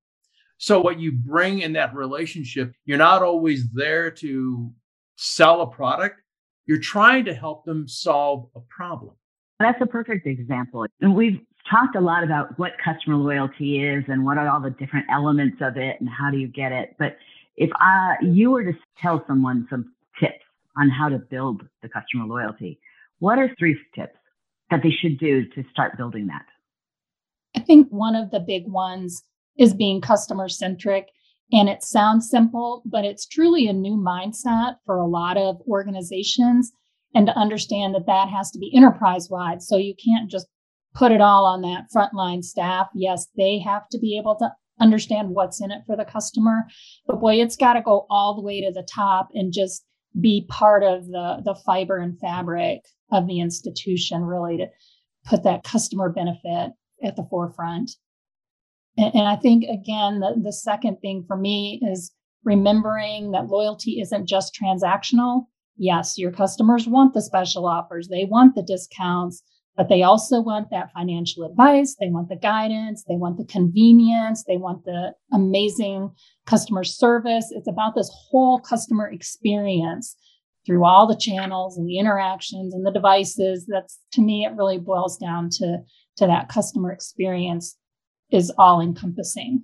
So, 0.59 0.81
what 0.81 1.01
you 1.01 1.13
bring 1.13 1.61
in 1.61 1.73
that 1.75 1.95
relationship, 1.95 2.73
you're 2.85 2.99
not 2.99 3.23
always 3.23 3.69
there 3.73 4.11
to 4.13 4.73
sell 5.17 5.63
a 5.63 5.67
product, 5.67 6.21
you're 6.67 6.81
trying 6.81 7.25
to 7.27 7.35
help 7.35 7.65
them 7.65 7.87
solve 7.89 8.49
a 8.55 8.61
problem. 8.61 9.15
That's 9.59 9.81
a 9.81 9.87
perfect 9.87 10.27
example. 10.27 10.87
And 11.01 11.15
we've 11.15 11.41
talked 11.71 11.97
a 11.97 12.01
lot 12.01 12.25
about 12.25 12.59
what 12.59 12.73
customer 12.83 13.17
loyalty 13.17 13.85
is 13.85 14.05
and 14.09 14.25
what 14.25 14.39
are 14.39 14.49
all 14.49 14.61
the 14.61 14.71
different 14.71 15.07
elements 15.11 15.59
of 15.61 15.77
it 15.77 16.01
and 16.01 16.09
how 16.09 16.31
do 16.31 16.39
you 16.39 16.49
get 16.49 16.73
it. 16.73 16.95
But 16.99 17.17
if 17.57 17.71
I, 17.75 18.17
you 18.23 18.51
were 18.51 18.65
to 18.65 18.79
tell 19.01 19.25
someone 19.27 19.67
some 19.71 19.93
tips 20.21 20.44
on 20.77 20.91
how 20.91 21.09
to 21.09 21.19
build 21.19 21.63
the 21.83 21.89
customer 21.89 22.25
loyalty, 22.25 22.79
what 23.19 23.39
are 23.39 23.55
three 23.59 23.79
tips 23.95 24.19
that 24.71 24.81
they 24.83 24.91
should 24.91 25.19
do 25.19 25.45
to 25.51 25.65
start 25.71 25.97
building 25.97 26.27
that? 26.27 26.45
I 27.57 27.61
think 27.61 27.89
one 27.91 28.17
of 28.17 28.31
the 28.31 28.41
big 28.41 28.67
ones 28.67 29.23
is 29.57 29.75
being 29.75 30.01
customer 30.01 30.49
centric 30.49 31.09
and 31.53 31.69
it 31.69 31.83
sounds 31.83 32.29
simple, 32.29 32.83
but 32.85 33.05
it's 33.05 33.27
truly 33.27 33.69
a 33.69 33.73
new 33.73 33.97
mindset 33.97 34.77
for 34.85 34.97
a 34.97 35.07
lot 35.07 35.37
of 35.37 35.61
organizations. 35.69 36.73
And 37.15 37.29
to 37.29 37.39
understand 37.39 37.95
that 37.95 38.07
that 38.07 38.29
has 38.29 38.51
to 38.51 38.59
be 38.59 38.75
enterprise 38.75 39.29
wide. 39.31 39.63
So 39.63 39.77
you 39.77 39.95
can't 39.95 40.29
just 40.29 40.49
put 40.95 41.13
it 41.13 41.21
all 41.21 41.45
on 41.45 41.63
that 41.63 41.87
frontline 41.95 42.43
staff. 42.43 42.89
Yes, 42.93 43.29
they 43.37 43.61
have 43.61 43.89
to 43.91 43.99
be 44.01 44.19
able 44.19 44.35
to 44.37 44.51
understand 44.81 45.29
what's 45.31 45.61
in 45.61 45.71
it 45.71 45.83
for 45.87 45.97
the 45.97 46.05
customer. 46.05 46.65
But 47.07 47.21
boy, 47.21 47.41
it's 47.41 47.57
got 47.57 47.75
to 47.75 47.83
go 47.83 48.07
all 48.11 48.35
the 48.35 48.43
way 48.43 48.61
to 48.63 48.73
the 48.73 48.87
top 48.93 49.29
and 49.33 49.53
just 49.53 49.85
be 50.21 50.47
part 50.49 50.83
of 50.83 51.07
the, 51.07 51.43
the 51.45 51.55
fiber 51.67 51.99
and 51.99 52.19
fabric 52.21 52.81
of 53.11 53.27
the 53.27 53.41
institution, 53.41 54.23
really 54.23 54.57
to 54.59 54.67
put 55.27 55.43
that 55.43 55.65
customer 55.65 56.09
benefit 56.09 56.73
at 57.03 57.17
the 57.17 57.27
forefront. 57.31 57.91
And, 58.97 59.15
and 59.15 59.29
I 59.29 59.37
think, 59.37 59.65
again, 59.65 60.21
the, 60.21 60.35
the 60.43 60.53
second 60.53 60.99
thing 61.01 61.25
for 61.27 61.37
me 61.37 61.81
is 61.83 62.13
remembering 62.45 63.33
that 63.33 63.47
loyalty 63.47 64.01
isn't 64.01 64.27
just 64.27 64.55
transactional. 64.55 65.47
Yes, 65.77 66.17
your 66.19 66.31
customers 66.31 66.87
want 66.87 67.15
the 67.15 67.23
special 67.23 67.67
offers, 67.67 68.09
they 68.09 68.25
want 68.25 68.55
the 68.55 68.63
discounts, 68.63 69.43
but 69.77 69.89
they 69.89 70.03
also 70.03 70.41
want 70.41 70.71
that 70.71 70.93
financial 70.93 71.45
advice. 71.45 71.97
They 71.99 72.09
want 72.09 72.29
the 72.29 72.37
guidance. 72.37 73.05
They 73.09 73.17
want 73.17 73.39
the 73.39 73.45
convenience. 73.45 74.45
They 74.45 74.57
want 74.57 74.85
the 74.85 75.15
amazing 75.33 76.13
customer 76.47 76.85
service. 76.85 77.47
It's 77.51 77.69
about 77.69 77.95
this 77.95 78.11
whole 78.13 78.61
customer 78.61 79.11
experience 79.11 80.17
through 80.65 80.85
all 80.85 81.07
the 81.07 81.17
channels 81.17 81.77
and 81.77 81.89
the 81.89 81.99
interactions 81.99 82.73
and 82.73 82.87
the 82.87 82.93
devices. 82.93 83.67
That's 83.67 83.99
to 84.13 84.23
me, 84.23 84.45
it 84.45 84.55
really 84.57 84.79
boils 84.79 85.19
down 85.19 85.51
to, 85.59 85.79
to 86.17 86.27
that 86.27 86.49
customer 86.49 86.93
experience 86.93 87.77
is 88.31 88.53
all 88.57 88.81
encompassing, 88.81 89.63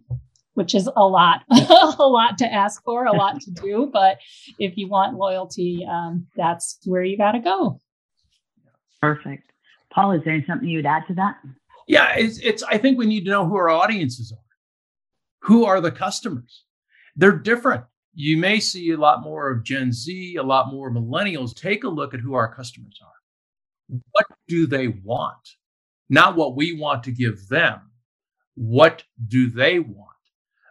which 0.54 0.74
is 0.74 0.88
a 0.96 1.06
lot, 1.06 1.42
a 1.50 2.06
lot 2.06 2.36
to 2.38 2.52
ask 2.52 2.82
for, 2.84 3.06
a 3.06 3.16
lot 3.16 3.40
to 3.42 3.50
do. 3.52 3.88
But 3.92 4.18
if 4.58 4.76
you 4.76 4.88
want 4.88 5.16
loyalty, 5.16 5.86
um, 5.88 6.26
that's 6.36 6.78
where 6.84 7.02
you 7.02 7.16
got 7.16 7.32
to 7.32 7.40
go. 7.40 7.80
Perfect. 9.00 9.49
Paul, 9.92 10.12
is 10.12 10.22
there 10.24 10.42
something 10.46 10.68
you'd 10.68 10.86
add 10.86 11.02
to 11.08 11.14
that? 11.14 11.36
Yeah, 11.86 12.14
it's, 12.16 12.38
it's, 12.38 12.62
I 12.62 12.78
think 12.78 12.98
we 12.98 13.06
need 13.06 13.24
to 13.24 13.30
know 13.30 13.46
who 13.46 13.56
our 13.56 13.68
audiences 13.68 14.32
are. 14.32 14.38
Who 15.40 15.64
are 15.64 15.80
the 15.80 15.90
customers? 15.90 16.64
They're 17.16 17.32
different. 17.32 17.84
You 18.14 18.36
may 18.36 18.60
see 18.60 18.90
a 18.90 18.96
lot 18.96 19.22
more 19.22 19.50
of 19.50 19.64
Gen 19.64 19.92
Z, 19.92 20.36
a 20.36 20.42
lot 20.42 20.72
more 20.72 20.90
millennials. 20.90 21.54
Take 21.54 21.84
a 21.84 21.88
look 21.88 22.14
at 22.14 22.20
who 22.20 22.34
our 22.34 22.54
customers 22.54 22.98
are. 23.02 23.98
What 24.12 24.26
do 24.46 24.66
they 24.66 24.88
want? 24.88 25.56
Not 26.08 26.36
what 26.36 26.56
we 26.56 26.78
want 26.78 27.02
to 27.04 27.12
give 27.12 27.48
them. 27.48 27.80
What 28.54 29.04
do 29.28 29.48
they 29.48 29.78
want? 29.78 30.08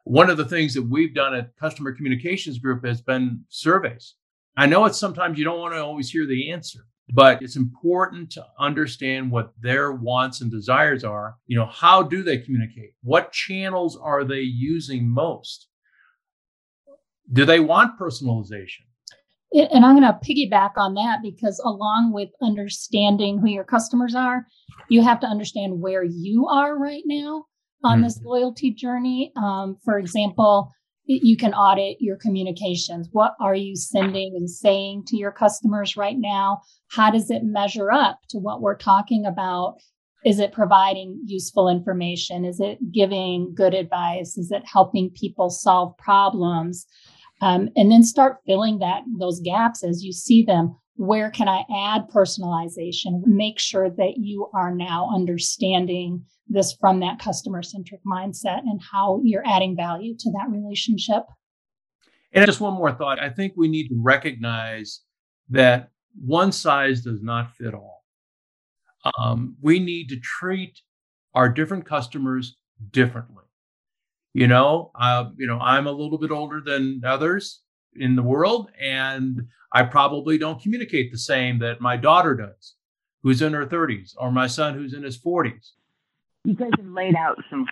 One 0.03 0.29
of 0.29 0.37
the 0.37 0.45
things 0.45 0.73
that 0.73 0.83
we've 0.83 1.13
done 1.13 1.33
at 1.33 1.55
Customer 1.57 1.91
Communications 1.93 2.59
Group 2.59 2.85
has 2.85 3.01
been 3.01 3.43
surveys. 3.49 4.15
I 4.57 4.65
know 4.65 4.85
it's 4.85 4.97
sometimes 4.97 5.37
you 5.37 5.45
don't 5.45 5.59
want 5.59 5.73
to 5.73 5.83
always 5.83 6.09
hear 6.09 6.25
the 6.25 6.51
answer, 6.51 6.85
but 7.13 7.41
it's 7.41 7.55
important 7.55 8.31
to 8.31 8.45
understand 8.59 9.31
what 9.31 9.53
their 9.59 9.91
wants 9.91 10.41
and 10.41 10.51
desires 10.51 11.03
are. 11.03 11.35
You 11.47 11.57
know 11.57 11.65
how 11.65 12.03
do 12.03 12.23
they 12.23 12.37
communicate? 12.37 12.91
What 13.01 13.31
channels 13.31 13.97
are 14.01 14.23
they 14.23 14.41
using 14.41 15.09
most? 15.09 15.67
Do 17.31 17.45
they 17.45 17.59
want 17.59 17.99
personalization? 17.99 18.85
And 19.51 19.83
i'm 19.83 19.99
going 19.99 20.03
to 20.03 20.19
piggyback 20.23 20.71
on 20.77 20.93
that 20.93 21.19
because 21.23 21.59
along 21.65 22.13
with 22.13 22.29
understanding 22.39 23.39
who 23.39 23.49
your 23.49 23.63
customers 23.63 24.13
are 24.13 24.45
you 24.89 25.01
have 25.01 25.19
to 25.21 25.27
understand 25.27 25.81
where 25.81 26.03
you 26.03 26.47
are 26.47 26.77
right 26.77 27.01
now 27.05 27.45
on 27.83 27.97
mm-hmm. 27.97 28.03
this 28.03 28.21
loyalty 28.23 28.71
journey. 28.71 29.31
Um, 29.35 29.77
for 29.83 29.97
example 29.97 30.71
you 31.09 31.35
can 31.35 31.55
audit 31.55 31.97
your 31.99 32.17
communications. 32.17 33.09
What 33.11 33.33
are 33.41 33.55
you 33.55 33.75
sending 33.75 34.35
and 34.35 34.47
saying 34.47 35.05
to 35.07 35.17
your 35.17 35.31
customers 35.31 35.97
right 35.97 36.17
now? 36.17 36.61
How 36.91 37.09
does 37.09 37.31
it 37.31 37.43
measure 37.43 37.91
up 37.91 38.19
to 38.29 38.37
what 38.37 38.61
we're 38.61 38.77
talking 38.77 39.25
about? 39.25 39.77
Is 40.23 40.39
it 40.39 40.51
providing 40.51 41.19
useful 41.25 41.67
information? 41.67 42.45
Is 42.45 42.59
it 42.59 42.77
giving 42.91 43.53
good 43.55 43.73
advice? 43.73 44.37
Is 44.37 44.51
it 44.51 44.61
helping 44.71 45.09
people 45.09 45.49
solve 45.49 45.97
problems? 45.97 46.85
Um, 47.41 47.69
and 47.75 47.91
then 47.91 48.03
start 48.03 48.37
filling 48.45 48.77
that 48.79 49.01
those 49.17 49.39
gaps 49.39 49.83
as 49.83 50.03
you 50.03 50.13
see 50.13 50.43
them. 50.43 50.75
Where 50.99 51.31
can 51.31 51.47
I 51.47 51.63
add 51.73 52.09
personalization? 52.09 53.25
Make 53.25 53.57
sure 53.57 53.89
that 53.89 54.15
you 54.17 54.49
are 54.53 54.75
now 54.75 55.09
understanding 55.15 56.25
this 56.49 56.73
from 56.73 56.99
that 56.99 57.19
customer 57.19 57.63
centric 57.63 58.01
mindset 58.05 58.63
and 58.63 58.81
how 58.91 59.21
you're 59.23 59.47
adding 59.47 59.77
value 59.77 60.13
to 60.19 60.31
that 60.33 60.49
relationship. 60.49 61.23
And 62.33 62.45
just 62.45 62.59
one 62.59 62.73
more 62.73 62.91
thought 62.91 63.17
I 63.17 63.29
think 63.29 63.53
we 63.55 63.69
need 63.69 63.87
to 63.87 63.95
recognize 63.97 64.99
that 65.51 65.89
one 66.21 66.51
size 66.51 66.99
does 66.99 67.23
not 67.23 67.55
fit 67.55 67.73
all. 67.73 68.03
Um, 69.17 69.55
we 69.61 69.79
need 69.79 70.09
to 70.09 70.19
treat 70.19 70.81
our 71.33 71.47
different 71.47 71.85
customers 71.85 72.57
differently. 72.91 73.45
You 74.33 74.47
know, 74.47 74.91
uh, 74.99 75.29
you 75.37 75.47
know, 75.47 75.59
I'm 75.59 75.87
a 75.87 75.93
little 75.93 76.17
bit 76.17 76.31
older 76.31 76.59
than 76.59 77.03
others 77.05 77.61
in 77.95 78.15
the 78.15 78.23
world, 78.23 78.71
and 78.79 79.47
I 79.71 79.83
probably 79.83 80.37
don't 80.37 80.61
communicate 80.61 81.11
the 81.11 81.17
same 81.17 81.59
that 81.59 81.81
my 81.81 81.97
daughter 81.97 82.35
does, 82.35 82.75
who's 83.23 83.41
in 83.41 83.53
her 83.53 83.65
30s, 83.65 84.15
or 84.17 84.31
my 84.31 84.47
son 84.47 84.73
who's 84.73 84.93
in 84.93 85.03
his 85.03 85.17
40s 85.17 85.71
you 86.43 86.55
guys 86.55 86.71
have 86.77 86.87
laid 86.87 87.15
out 87.15 87.37
some 87.49 87.67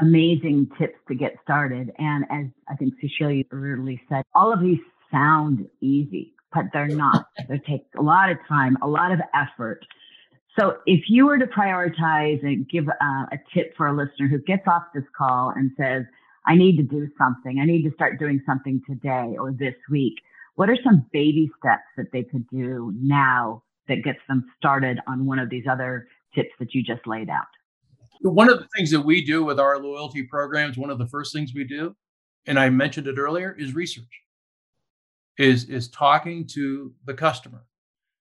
amazing 0.00 0.68
tips 0.78 0.98
to 1.08 1.14
get 1.14 1.36
started. 1.42 1.92
And 1.98 2.24
as 2.30 2.46
I 2.68 2.74
think 2.76 2.94
Sushil 3.02 3.44
really 3.50 4.00
said, 4.08 4.24
all 4.34 4.52
of 4.52 4.60
these 4.60 4.78
sound 5.10 5.68
easy, 5.80 6.34
but 6.52 6.64
they're 6.72 6.88
not. 6.88 7.26
they 7.48 7.58
take 7.58 7.84
a 7.98 8.02
lot 8.02 8.30
of 8.30 8.38
time, 8.48 8.76
a 8.82 8.88
lot 8.88 9.12
of 9.12 9.20
effort. 9.34 9.84
So 10.58 10.78
if 10.86 11.04
you 11.08 11.26
were 11.26 11.38
to 11.38 11.46
prioritize 11.46 12.42
and 12.42 12.66
give 12.68 12.88
a, 12.88 13.04
a 13.04 13.38
tip 13.52 13.76
for 13.76 13.88
a 13.88 13.92
listener 13.92 14.28
who 14.28 14.38
gets 14.38 14.66
off 14.66 14.84
this 14.94 15.04
call 15.16 15.52
and 15.54 15.70
says, 15.76 16.04
I 16.46 16.54
need 16.54 16.76
to 16.76 16.82
do 16.82 17.08
something, 17.18 17.58
I 17.60 17.64
need 17.64 17.82
to 17.82 17.92
start 17.94 18.18
doing 18.18 18.40
something 18.46 18.80
today 18.88 19.36
or 19.38 19.52
this 19.52 19.74
week, 19.90 20.14
what 20.56 20.70
are 20.70 20.76
some 20.82 21.06
baby 21.12 21.50
steps 21.58 21.84
that 21.96 22.12
they 22.12 22.22
could 22.22 22.48
do 22.48 22.92
now 22.96 23.62
that 23.88 24.02
gets 24.02 24.18
them 24.28 24.44
started 24.56 24.98
on 25.06 25.26
one 25.26 25.38
of 25.38 25.50
these 25.50 25.64
other 25.70 26.08
tips 26.34 26.50
that 26.58 26.74
you 26.74 26.82
just 26.82 27.06
laid 27.06 27.28
out? 27.28 27.46
One 28.22 28.50
of 28.50 28.58
the 28.58 28.68
things 28.74 28.90
that 28.90 29.02
we 29.02 29.24
do 29.24 29.44
with 29.44 29.60
our 29.60 29.78
loyalty 29.78 30.22
programs, 30.22 30.78
one 30.78 30.90
of 30.90 30.98
the 30.98 31.06
first 31.06 31.34
things 31.34 31.52
we 31.54 31.64
do, 31.64 31.94
and 32.46 32.58
I 32.58 32.70
mentioned 32.70 33.06
it 33.06 33.18
earlier, 33.18 33.54
is 33.58 33.74
research. 33.74 34.04
Is 35.38 35.64
is 35.64 35.88
talking 35.88 36.46
to 36.54 36.94
the 37.04 37.12
customer 37.12 37.66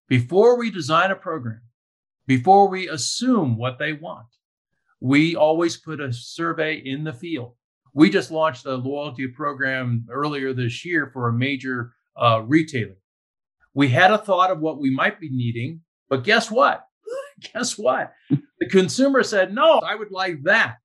before 0.09 0.57
we 0.57 0.69
design 0.69 1.11
a 1.11 1.15
program, 1.15 1.61
before 2.27 2.67
we 2.67 2.89
assume 2.89 3.55
what 3.55 3.79
they 3.79 3.93
want. 3.93 4.27
We 4.99 5.33
always 5.33 5.77
put 5.77 6.01
a 6.01 6.11
survey 6.11 6.75
in 6.75 7.05
the 7.05 7.13
field. 7.13 7.53
We 7.95 8.09
just 8.09 8.29
launched 8.29 8.65
a 8.65 8.75
loyalty 8.75 9.25
program 9.25 10.05
earlier 10.11 10.51
this 10.51 10.83
year 10.83 11.09
for 11.13 11.29
a 11.29 11.33
major 11.33 11.93
uh, 12.21 12.41
retailer. 12.45 12.97
We 13.73 13.87
had 13.87 14.11
a 14.11 14.17
thought 14.17 14.51
of 14.51 14.59
what 14.59 14.79
we 14.79 14.93
might 14.93 15.17
be 15.17 15.29
needing, 15.29 15.79
but 16.09 16.25
guess 16.25 16.51
what? 16.51 16.85
guess 17.53 17.77
what? 17.77 18.13
The 18.57 18.69
consumer 18.69 19.21
said, 19.21 19.53
no, 19.53 19.79
I 19.79 19.95
would 19.95 20.11
like 20.11 20.43
that. 20.43 20.77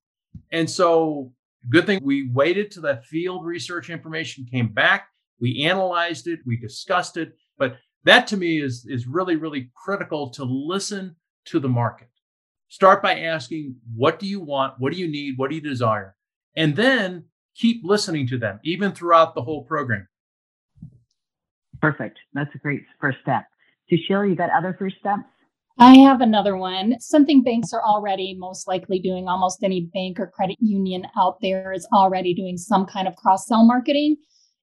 And 0.50 0.68
so, 0.68 1.32
good 1.68 1.86
thing 1.86 2.00
we 2.02 2.28
waited 2.28 2.72
till 2.72 2.82
that 2.82 3.04
field 3.04 3.44
research 3.44 3.90
information 3.90 4.44
came 4.50 4.72
back. 4.72 5.06
We 5.40 5.62
analyzed 5.62 6.26
it, 6.26 6.40
we 6.44 6.56
discussed 6.56 7.16
it. 7.16 7.32
But 7.58 7.76
that 8.02 8.26
to 8.26 8.36
me 8.36 8.60
is, 8.60 8.86
is 8.88 9.06
really, 9.06 9.36
really 9.36 9.70
critical 9.76 10.30
to 10.30 10.44
listen 10.44 11.14
to 11.46 11.60
the 11.60 11.68
market. 11.68 12.08
Start 12.68 13.04
by 13.04 13.20
asking, 13.20 13.76
what 13.94 14.18
do 14.18 14.26
you 14.26 14.40
want? 14.40 14.74
What 14.78 14.92
do 14.92 14.98
you 14.98 15.06
need? 15.06 15.38
What 15.38 15.50
do 15.50 15.54
you 15.54 15.62
desire? 15.62 16.16
And 16.56 16.76
then 16.76 17.24
keep 17.56 17.82
listening 17.84 18.26
to 18.28 18.38
them, 18.38 18.60
even 18.64 18.92
throughout 18.92 19.34
the 19.34 19.42
whole 19.42 19.64
program. 19.64 20.08
Perfect. 21.80 22.18
That's 22.34 22.54
a 22.54 22.58
great 22.58 22.82
first 23.00 23.18
step. 23.22 23.44
Sushil, 23.90 24.28
you 24.28 24.36
got 24.36 24.50
other 24.50 24.76
first 24.78 24.96
steps? 24.98 25.24
I 25.78 25.96
have 25.98 26.20
another 26.20 26.56
one. 26.56 27.00
Something 27.00 27.42
banks 27.42 27.72
are 27.72 27.82
already 27.82 28.36
most 28.38 28.68
likely 28.68 28.98
doing. 28.98 29.28
Almost 29.28 29.62
any 29.62 29.88
bank 29.94 30.20
or 30.20 30.26
credit 30.26 30.58
union 30.60 31.06
out 31.18 31.38
there 31.40 31.72
is 31.72 31.88
already 31.92 32.34
doing 32.34 32.58
some 32.58 32.84
kind 32.84 33.08
of 33.08 33.16
cross 33.16 33.46
sell 33.46 33.64
marketing. 33.64 34.16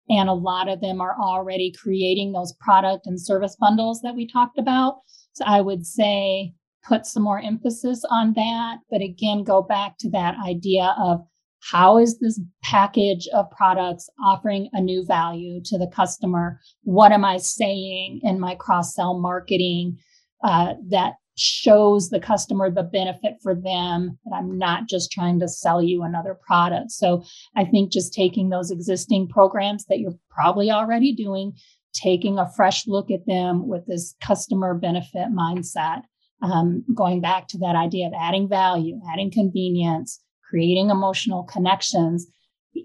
And 0.09 0.29
a 0.29 0.33
lot 0.33 0.69
of 0.69 0.79
them 0.79 1.01
are 1.01 1.15
already 1.19 1.73
creating 1.77 2.31
those 2.31 2.53
product 2.59 3.07
and 3.07 3.19
service 3.19 3.55
bundles 3.59 4.01
that 4.01 4.15
we 4.15 4.27
talked 4.27 4.59
about. 4.59 4.99
So 5.33 5.43
I 5.45 5.59
would 5.59 5.85
say 5.85 6.53
put 6.87 7.05
some 7.05 7.23
more 7.23 7.39
emphasis 7.39 8.05
on 8.09 8.33
that. 8.33 8.77
But 8.89 9.01
again, 9.01 9.43
go 9.43 9.61
back 9.61 9.97
to 9.99 10.09
that 10.11 10.35
idea 10.45 10.95
of 10.99 11.25
how 11.71 11.97
is 11.97 12.19
this 12.19 12.39
package 12.63 13.27
of 13.33 13.49
products 13.51 14.09
offering 14.23 14.69
a 14.73 14.81
new 14.81 15.05
value 15.05 15.61
to 15.65 15.77
the 15.77 15.87
customer? 15.87 16.59
What 16.83 17.11
am 17.11 17.25
I 17.25 17.37
saying 17.37 18.21
in 18.23 18.39
my 18.39 18.55
cross 18.55 18.95
sell 18.95 19.19
marketing? 19.19 19.97
uh, 20.43 20.73
that 20.89 21.13
shows 21.39 22.09
the 22.09 22.19
customer 22.19 22.71
the 22.71 22.81
benefit 22.81 23.35
for 23.43 23.53
them 23.53 24.17
that 24.25 24.35
i'm 24.35 24.57
not 24.57 24.87
just 24.87 25.11
trying 25.11 25.39
to 25.39 25.47
sell 25.47 25.83
you 25.83 26.01
another 26.01 26.33
product 26.33 26.89
so 26.89 27.23
i 27.55 27.63
think 27.63 27.91
just 27.91 28.11
taking 28.11 28.49
those 28.49 28.71
existing 28.71 29.27
programs 29.27 29.85
that 29.85 29.99
you're 29.99 30.17
probably 30.31 30.71
already 30.71 31.13
doing 31.13 31.53
taking 31.93 32.39
a 32.39 32.51
fresh 32.55 32.87
look 32.87 33.11
at 33.11 33.25
them 33.27 33.67
with 33.67 33.85
this 33.85 34.15
customer 34.19 34.73
benefit 34.73 35.27
mindset 35.31 36.01
um, 36.41 36.83
going 36.95 37.21
back 37.21 37.47
to 37.47 37.59
that 37.59 37.75
idea 37.75 38.07
of 38.07 38.13
adding 38.19 38.49
value 38.49 38.99
adding 39.13 39.29
convenience 39.29 40.19
creating 40.49 40.89
emotional 40.89 41.43
connections 41.43 42.27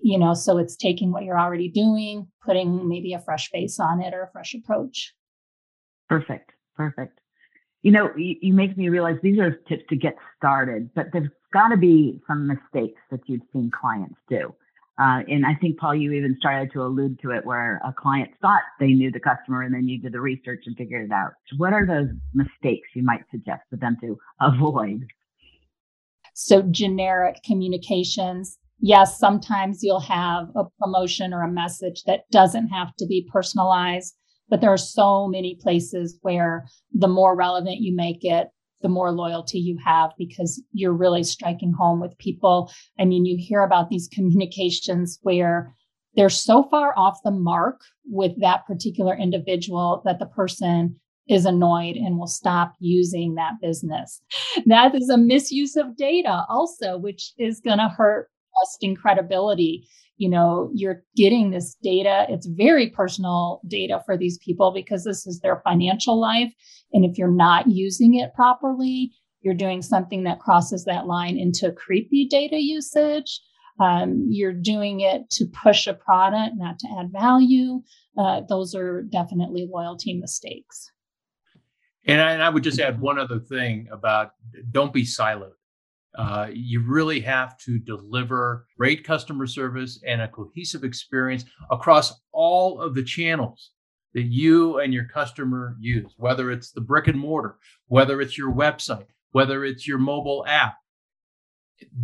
you 0.03 0.18
know, 0.18 0.35
so 0.35 0.59
it's 0.59 0.77
taking 0.77 1.12
what 1.12 1.25
you're 1.25 1.38
already 1.38 1.68
doing, 1.68 2.27
putting 2.44 2.88
maybe 2.88 3.12
a 3.12 3.20
fresh 3.20 3.51
face 3.51 3.79
on 3.79 4.01
it 4.01 4.14
or 4.14 4.22
a 4.22 4.31
fresh 4.31 4.55
approach. 4.55 5.14
Perfect. 6.09 6.51
Perfect. 6.77 7.18
You 7.83 7.92
know, 7.92 8.11
you, 8.16 8.37
you 8.40 8.55
make 8.55 8.77
me 8.77 8.88
realize 8.88 9.16
these 9.22 9.38
are 9.38 9.51
tips 9.68 9.85
to 9.90 9.96
get 9.96 10.16
started, 10.37 10.90
but 10.94 11.07
there's 11.12 11.29
got 11.53 11.68
to 11.68 11.77
be 11.77 12.20
some 12.27 12.46
mistakes 12.46 13.01
that 13.11 13.20
you've 13.27 13.42
seen 13.53 13.70
clients 13.79 14.14
do. 14.29 14.55
Uh, 14.98 15.20
and 15.27 15.44
I 15.44 15.55
think, 15.61 15.79
Paul, 15.79 15.94
you 15.94 16.12
even 16.12 16.37
started 16.38 16.70
to 16.72 16.83
allude 16.83 17.18
to 17.22 17.31
it 17.31 17.44
where 17.44 17.81
a 17.85 17.92
client 17.92 18.31
thought 18.40 18.62
they 18.79 18.88
knew 18.88 19.11
the 19.11 19.20
customer 19.20 19.62
and 19.62 19.75
then 19.75 19.88
you 19.88 19.98
did 19.98 20.12
the 20.12 20.20
research 20.20 20.62
and 20.66 20.77
figured 20.77 21.07
it 21.07 21.12
out. 21.12 21.33
So 21.48 21.57
what 21.57 21.72
are 21.72 21.87
those 21.87 22.09
mistakes 22.35 22.88
you 22.94 23.03
might 23.03 23.22
suggest 23.31 23.62
for 23.70 23.77
them 23.77 23.96
to 24.01 24.18
avoid? 24.40 25.07
So, 26.44 26.62
generic 26.62 27.37
communications. 27.46 28.59
Yes, 28.81 29.16
sometimes 29.16 29.85
you'll 29.85 30.00
have 30.00 30.48
a 30.57 30.64
promotion 30.81 31.33
or 31.33 31.42
a 31.42 31.52
message 31.52 32.02
that 32.07 32.28
doesn't 32.33 32.66
have 32.66 32.96
to 32.96 33.07
be 33.07 33.28
personalized, 33.33 34.16
but 34.48 34.61
there 34.61 34.72
are 34.72 34.76
so 34.76 35.28
many 35.28 35.57
places 35.62 36.18
where 36.22 36.66
the 36.92 37.07
more 37.07 37.37
relevant 37.37 37.76
you 37.78 37.94
make 37.94 38.24
it, 38.24 38.48
the 38.81 38.88
more 38.88 39.12
loyalty 39.12 39.61
you 39.61 39.78
have 39.85 40.11
because 40.18 40.61
you're 40.72 40.92
really 40.92 41.22
striking 41.22 41.72
home 41.78 42.00
with 42.00 42.18
people. 42.18 42.72
I 42.98 43.05
mean, 43.05 43.24
you 43.24 43.37
hear 43.38 43.62
about 43.62 43.88
these 43.88 44.09
communications 44.12 45.20
where 45.22 45.72
they're 46.16 46.28
so 46.28 46.64
far 46.64 46.92
off 46.98 47.20
the 47.22 47.31
mark 47.31 47.83
with 48.05 48.33
that 48.40 48.66
particular 48.66 49.16
individual 49.16 50.02
that 50.07 50.18
the 50.18 50.26
person 50.26 50.98
is 51.33 51.47
annoyed 51.47 51.97
and 51.97 52.18
will 52.18 52.27
stop 52.27 52.75
using 52.79 53.35
that 53.35 53.55
business. 53.61 54.21
That 54.66 54.95
is 54.95 55.09
a 55.09 55.16
misuse 55.16 55.77
of 55.77 55.97
data 55.97 56.45
also, 56.49 56.99
which 56.99 57.33
is 57.38 57.61
going 57.61 57.79
to 57.79 57.88
hurt 57.88 58.31
trust 58.53 58.83
and 58.83 58.99
credibility. 58.99 59.88
You 60.18 60.29
know, 60.29 60.71
you're 60.75 61.03
getting 61.16 61.51
this 61.51 61.75
data. 61.83 62.27
It's 62.29 62.47
very 62.47 62.90
personal 62.90 63.61
data 63.66 64.03
for 64.05 64.16
these 64.16 64.38
people 64.38 64.73
because 64.73 65.05
this 65.05 65.27
is 65.27 65.40
their 65.40 65.62
financial 65.64 66.21
life. 66.21 66.53
And 66.92 67.05
if 67.05 67.18
you're 67.18 67.29
not 67.29 67.68
using 67.68 68.14
it 68.14 68.35
properly, 68.35 69.11
you're 69.40 69.55
doing 69.55 69.83
something 69.83 70.23
that 70.25 70.38
crosses 70.38 70.85
that 70.85 71.07
line 71.07 71.38
into 71.38 71.73
creepy 71.73 72.27
data 72.27 72.59
usage. 72.61 73.40
Um, 73.81 74.27
you're 74.29 74.53
doing 74.53 75.01
it 75.01 75.31
to 75.31 75.47
push 75.47 75.87
a 75.87 75.95
product, 75.95 76.55
not 76.57 76.79
to 76.81 76.88
add 76.99 77.11
value. 77.11 77.83
Uh, 78.16 78.42
those 78.49 78.75
are 78.75 79.03
definitely 79.03 79.66
loyalty 79.73 80.14
mistakes. 80.14 80.91
And 82.07 82.21
I, 82.21 82.33
and 82.33 82.43
I, 82.43 82.49
would 82.49 82.65
just 82.65 82.81
add 82.81 83.01
one 83.01 83.19
other 83.19 83.38
thing 83.38 83.88
about 83.93 84.33
don't 84.71 84.93
be 84.93 85.05
siloed. 85.05 85.53
Uh, 86.17 86.49
you 86.53 86.83
really 86.83 87.21
have 87.21 87.57
to 87.59 87.79
deliver 87.79 88.67
great 88.77 89.05
customer 89.05 89.47
service 89.47 90.03
and 90.07 90.21
a 90.21 90.29
cohesive 90.29 90.85
experience 90.85 91.45
across 91.71 92.21
all 92.33 92.81
of 92.81 92.95
the 92.95 93.05
channels 93.05 93.71
that 94.15 94.25
you 94.25 94.81
and 94.81 94.93
your 94.93 95.07
customer 95.07 95.77
use, 95.81 96.12
whether 96.19 96.51
it's 96.51 96.71
the 96.71 96.81
brick 96.81 97.09
and 97.09 97.19
mortar, 97.19 97.57
whether 97.87 98.21
it's 98.21 98.37
your 98.37 98.53
website, 98.53 99.07
whether 99.31 99.65
it's 99.65 99.87
your 99.87 99.99
mobile 99.99 100.45
app. 100.47 100.77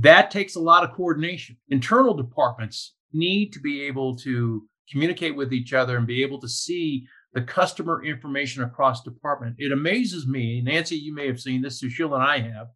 That 0.00 0.30
takes 0.30 0.56
a 0.56 0.60
lot 0.60 0.84
of 0.84 0.92
coordination. 0.92 1.56
Internal 1.68 2.14
departments 2.14 2.94
need 3.12 3.52
to 3.52 3.60
be 3.60 3.82
able 3.82 4.16
to 4.16 4.66
communicate 4.90 5.36
with 5.36 5.52
each 5.52 5.72
other 5.74 5.98
and 5.98 6.06
be 6.06 6.22
able 6.22 6.40
to 6.40 6.48
see 6.48 7.06
the 7.34 7.42
customer 7.42 8.04
information 8.04 8.62
across 8.62 9.02
department. 9.02 9.56
It 9.58 9.72
amazes 9.72 10.26
me, 10.26 10.62
Nancy, 10.62 10.96
you 10.96 11.14
may 11.14 11.26
have 11.26 11.40
seen 11.40 11.62
this, 11.62 11.82
Sushil 11.82 12.14
and 12.14 12.22
I 12.22 12.40
have, 12.40 12.68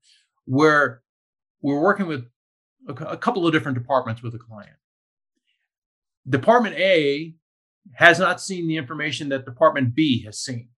where 0.44 1.02
we're 1.62 1.80
working 1.80 2.06
with 2.06 2.24
a, 2.88 2.92
a 2.92 3.16
couple 3.16 3.46
of 3.46 3.52
different 3.52 3.78
departments 3.78 4.22
with 4.22 4.34
a 4.34 4.38
client. 4.38 4.76
Department 6.28 6.76
A 6.76 7.34
has 7.94 8.18
not 8.18 8.40
seen 8.40 8.68
the 8.68 8.76
information 8.76 9.28
that 9.30 9.44
Department 9.44 9.94
B 9.94 10.22
has 10.24 10.38
seen 10.38 10.68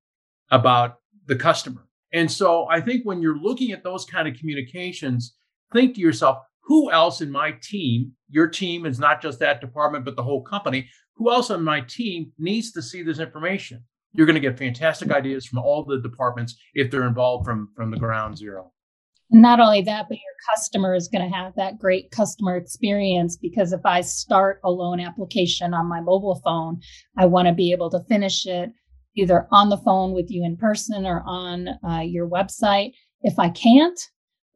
about 0.50 0.96
the 1.26 1.36
customer. 1.36 1.86
And 2.12 2.30
so 2.30 2.68
I 2.70 2.80
think 2.80 3.04
when 3.04 3.20
you're 3.20 3.38
looking 3.38 3.72
at 3.72 3.82
those 3.82 4.04
kind 4.04 4.28
of 4.28 4.38
communications, 4.38 5.34
think 5.72 5.96
to 5.96 6.00
yourself, 6.00 6.38
who 6.62 6.90
else 6.90 7.20
in 7.20 7.30
my 7.30 7.52
team, 7.62 8.12
your 8.30 8.48
team 8.48 8.86
is 8.86 8.98
not 8.98 9.20
just 9.20 9.38
that 9.40 9.60
department, 9.60 10.04
but 10.04 10.16
the 10.16 10.22
whole 10.22 10.42
company, 10.42 10.88
who 11.16 11.30
else 11.30 11.50
on 11.50 11.62
my 11.62 11.80
team 11.80 12.32
needs 12.38 12.72
to 12.72 12.82
see 12.82 13.02
this 13.02 13.18
information? 13.18 13.84
You're 14.12 14.26
going 14.26 14.40
to 14.40 14.40
get 14.40 14.58
fantastic 14.58 15.10
ideas 15.10 15.46
from 15.46 15.58
all 15.58 15.84
the 15.84 16.00
departments 16.00 16.56
if 16.74 16.90
they're 16.90 17.06
involved 17.06 17.44
from, 17.44 17.70
from 17.74 17.90
the 17.90 17.96
ground 17.96 18.38
zero. 18.38 18.72
Not 19.30 19.58
only 19.58 19.82
that, 19.82 20.06
but 20.08 20.18
your 20.18 20.54
customer 20.54 20.94
is 20.94 21.08
going 21.08 21.28
to 21.28 21.36
have 21.36 21.54
that 21.56 21.78
great 21.78 22.10
customer 22.10 22.56
experience 22.56 23.36
because 23.36 23.72
if 23.72 23.80
I 23.84 24.02
start 24.02 24.60
a 24.62 24.70
loan 24.70 25.00
application 25.00 25.74
on 25.74 25.88
my 25.88 26.00
mobile 26.00 26.40
phone, 26.44 26.80
I 27.16 27.26
want 27.26 27.48
to 27.48 27.54
be 27.54 27.72
able 27.72 27.90
to 27.90 28.04
finish 28.08 28.46
it 28.46 28.70
either 29.16 29.46
on 29.50 29.70
the 29.70 29.78
phone 29.78 30.12
with 30.12 30.30
you 30.30 30.44
in 30.44 30.56
person 30.56 31.06
or 31.06 31.22
on 31.26 31.68
uh, 31.88 32.00
your 32.00 32.28
website. 32.28 32.92
If 33.22 33.38
I 33.38 33.48
can't, 33.48 33.98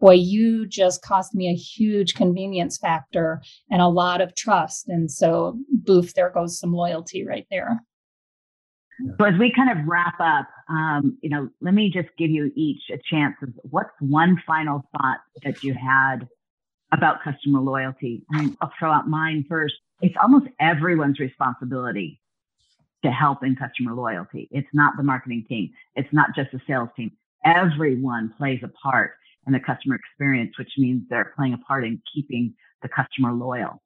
boy, 0.00 0.14
you 0.14 0.66
just 0.66 1.02
cost 1.02 1.34
me 1.34 1.48
a 1.48 1.54
huge 1.54 2.14
convenience 2.14 2.78
factor 2.78 3.42
and 3.70 3.82
a 3.82 3.88
lot 3.88 4.20
of 4.20 4.34
trust. 4.34 4.88
And 4.88 5.10
so, 5.10 5.58
boof, 5.70 6.14
there 6.14 6.30
goes 6.30 6.58
some 6.58 6.72
loyalty 6.72 7.26
right 7.26 7.46
there. 7.50 7.80
So 9.18 9.26
as 9.26 9.34
we 9.38 9.52
kind 9.54 9.70
of 9.70 9.86
wrap 9.86 10.14
up, 10.18 10.48
um, 10.68 11.18
you 11.22 11.30
know, 11.30 11.48
let 11.60 11.74
me 11.74 11.88
just 11.88 12.08
give 12.18 12.30
you 12.30 12.50
each 12.56 12.80
a 12.92 12.98
chance 13.08 13.36
of 13.42 13.50
what's 13.62 13.92
one 14.00 14.42
final 14.46 14.82
thought 14.92 15.18
that 15.44 15.62
you 15.62 15.72
had 15.74 16.28
about 16.92 17.22
customer 17.22 17.60
loyalty. 17.60 18.24
I 18.32 18.40
mean, 18.40 18.56
I'll 18.60 18.72
throw 18.78 18.90
out 18.90 19.08
mine 19.08 19.44
first. 19.48 19.74
It's 20.00 20.16
almost 20.20 20.46
everyone's 20.60 21.20
responsibility 21.20 22.20
to 23.04 23.10
help 23.10 23.44
in 23.44 23.54
customer 23.54 23.94
loyalty. 23.94 24.48
It's 24.50 24.68
not 24.72 24.94
the 24.96 25.04
marketing 25.04 25.44
team. 25.48 25.70
It's 25.94 26.12
not 26.12 26.34
just 26.34 26.50
the 26.52 26.60
sales 26.66 26.88
team. 26.96 27.12
Everyone 27.44 28.34
plays 28.36 28.60
a 28.64 28.68
part 28.68 29.12
in 29.48 29.52
the 29.52 29.60
customer 29.60 29.96
experience, 29.96 30.56
which 30.58 30.70
means 30.78 31.02
they're 31.08 31.32
playing 31.36 31.54
a 31.54 31.58
part 31.58 31.84
in 31.84 32.00
keeping 32.14 32.54
the 32.82 32.88
customer 32.88 33.32
loyal. 33.32 33.82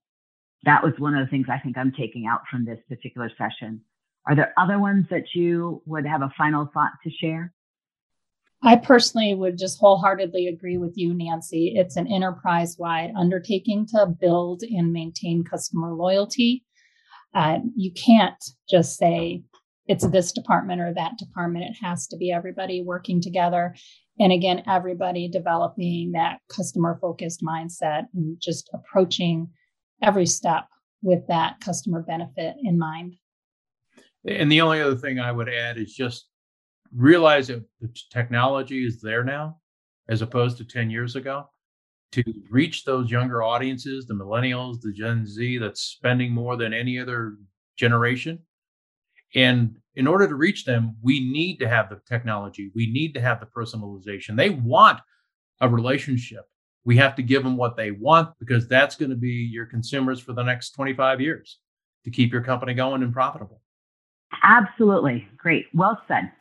That 0.64 0.82
was 0.82 0.92
one 0.98 1.14
of 1.14 1.24
the 1.24 1.30
things 1.30 1.46
I 1.50 1.58
think 1.58 1.78
I'm 1.78 1.92
taking 1.92 2.26
out 2.26 2.42
from 2.50 2.64
this 2.64 2.78
particular 2.88 3.30
session. 3.38 3.80
Are 4.26 4.36
there 4.36 4.52
other 4.56 4.78
ones 4.78 5.06
that 5.10 5.24
you 5.34 5.82
would 5.86 6.06
have 6.06 6.22
a 6.22 6.32
final 6.36 6.68
thought 6.72 6.92
to 7.04 7.10
share? 7.10 7.52
I 8.64 8.76
personally 8.76 9.34
would 9.34 9.58
just 9.58 9.80
wholeheartedly 9.80 10.46
agree 10.46 10.78
with 10.78 10.92
you, 10.94 11.14
Nancy. 11.14 11.72
It's 11.74 11.96
an 11.96 12.06
enterprise 12.06 12.76
wide 12.78 13.12
undertaking 13.16 13.86
to 13.86 14.06
build 14.06 14.62
and 14.62 14.92
maintain 14.92 15.42
customer 15.42 15.92
loyalty. 15.92 16.64
Uh, 17.34 17.58
you 17.74 17.90
can't 17.90 18.42
just 18.70 18.96
say 18.96 19.42
it's 19.88 20.06
this 20.06 20.30
department 20.30 20.80
or 20.80 20.94
that 20.94 21.18
department. 21.18 21.64
It 21.64 21.84
has 21.84 22.06
to 22.08 22.16
be 22.16 22.30
everybody 22.30 22.82
working 22.82 23.20
together. 23.20 23.74
And 24.20 24.32
again, 24.32 24.62
everybody 24.68 25.28
developing 25.28 26.12
that 26.12 26.38
customer 26.48 26.98
focused 27.00 27.42
mindset 27.42 28.04
and 28.14 28.36
just 28.40 28.70
approaching 28.74 29.48
every 30.02 30.26
step 30.26 30.64
with 31.02 31.26
that 31.28 31.60
customer 31.60 32.02
benefit 32.02 32.54
in 32.62 32.78
mind. 32.78 33.14
And 34.26 34.52
the 34.52 34.60
only 34.60 34.80
other 34.80 34.96
thing 34.96 35.18
I 35.18 35.32
would 35.32 35.48
add 35.48 35.78
is 35.78 35.94
just 35.94 36.28
realize 36.94 37.48
that 37.48 37.64
the 37.80 37.88
technology 38.10 38.86
is 38.86 39.00
there 39.00 39.24
now, 39.24 39.58
as 40.08 40.22
opposed 40.22 40.58
to 40.58 40.64
10 40.64 40.90
years 40.90 41.16
ago, 41.16 41.48
to 42.12 42.22
reach 42.50 42.84
those 42.84 43.10
younger 43.10 43.42
audiences, 43.42 44.06
the 44.06 44.14
millennials, 44.14 44.80
the 44.80 44.92
Gen 44.92 45.26
Z 45.26 45.58
that's 45.58 45.80
spending 45.80 46.30
more 46.30 46.56
than 46.56 46.74
any 46.74 46.98
other 46.98 47.36
generation. 47.76 48.38
And 49.34 49.76
in 49.94 50.06
order 50.06 50.26
to 50.26 50.34
reach 50.34 50.64
them, 50.64 50.96
we 51.02 51.20
need 51.20 51.58
to 51.58 51.68
have 51.68 51.90
the 51.90 52.00
technology. 52.06 52.70
We 52.74 52.90
need 52.90 53.14
to 53.14 53.20
have 53.20 53.40
the 53.40 53.46
personalization. 53.46 54.36
They 54.36 54.50
want 54.50 55.00
a 55.60 55.68
relationship. 55.68 56.44
We 56.84 56.96
have 56.96 57.14
to 57.16 57.22
give 57.22 57.44
them 57.44 57.56
what 57.56 57.76
they 57.76 57.90
want 57.90 58.30
because 58.38 58.66
that's 58.66 58.96
going 58.96 59.10
to 59.10 59.16
be 59.16 59.48
your 59.52 59.66
consumers 59.66 60.20
for 60.20 60.32
the 60.32 60.42
next 60.42 60.70
25 60.70 61.20
years 61.20 61.58
to 62.04 62.10
keep 62.10 62.32
your 62.32 62.42
company 62.42 62.74
going 62.74 63.02
and 63.02 63.12
profitable. 63.12 63.60
Absolutely. 64.42 65.28
Great. 65.36 65.66
Well 65.74 66.00
said. 66.08 66.32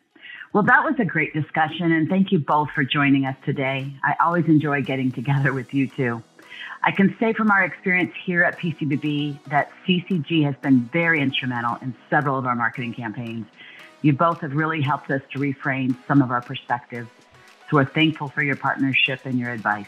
Well, 0.53 0.63
that 0.63 0.83
was 0.83 0.95
a 0.99 1.05
great 1.05 1.33
discussion, 1.33 1.93
and 1.93 2.09
thank 2.09 2.31
you 2.31 2.39
both 2.39 2.69
for 2.75 2.83
joining 2.83 3.25
us 3.25 3.37
today. 3.45 3.93
I 4.03 4.15
always 4.19 4.45
enjoy 4.45 4.81
getting 4.81 5.09
together 5.09 5.53
with 5.53 5.73
you 5.73 5.87
two. 5.87 6.21
I 6.83 6.91
can 6.91 7.15
say 7.19 7.33
from 7.33 7.51
our 7.51 7.63
experience 7.63 8.13
here 8.25 8.43
at 8.43 8.57
PCBB 8.57 9.39
that 9.49 9.71
CCG 9.85 10.43
has 10.45 10.55
been 10.61 10.89
very 10.91 11.21
instrumental 11.21 11.77
in 11.81 11.95
several 12.09 12.37
of 12.37 12.45
our 12.45 12.55
marketing 12.55 12.93
campaigns. 12.93 13.45
You 14.01 14.13
both 14.13 14.41
have 14.41 14.53
really 14.53 14.81
helped 14.81 15.11
us 15.11 15.21
to 15.33 15.39
reframe 15.39 15.95
some 16.07 16.21
of 16.21 16.31
our 16.31 16.41
perspectives. 16.41 17.09
So 17.69 17.77
we're 17.77 17.85
thankful 17.85 18.29
for 18.29 18.41
your 18.41 18.55
partnership 18.55 19.21
and 19.25 19.37
your 19.37 19.51
advice. 19.51 19.87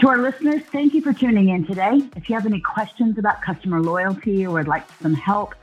To 0.00 0.08
our 0.08 0.18
listeners, 0.18 0.62
thank 0.72 0.94
you 0.94 1.02
for 1.02 1.12
tuning 1.12 1.48
in 1.48 1.66
today. 1.66 2.02
If 2.16 2.28
you 2.28 2.34
have 2.34 2.46
any 2.46 2.60
questions 2.60 3.18
about 3.18 3.42
customer 3.42 3.80
loyalty 3.80 4.46
or 4.46 4.52
would 4.52 4.68
like 4.68 4.84
some 5.02 5.14
help, 5.14 5.54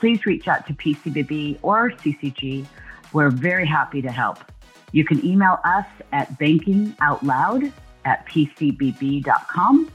please 0.00 0.24
reach 0.26 0.48
out 0.48 0.66
to 0.66 0.74
PCBB 0.74 1.58
or 1.62 1.90
CCG. 1.90 2.66
We're 3.12 3.30
very 3.30 3.66
happy 3.66 4.02
to 4.02 4.10
help. 4.10 4.38
You 4.92 5.04
can 5.04 5.24
email 5.24 5.60
us 5.64 5.86
at 6.12 6.38
bankingoutloud 6.38 7.72
at 8.04 8.26
pcbb.com 8.26 9.90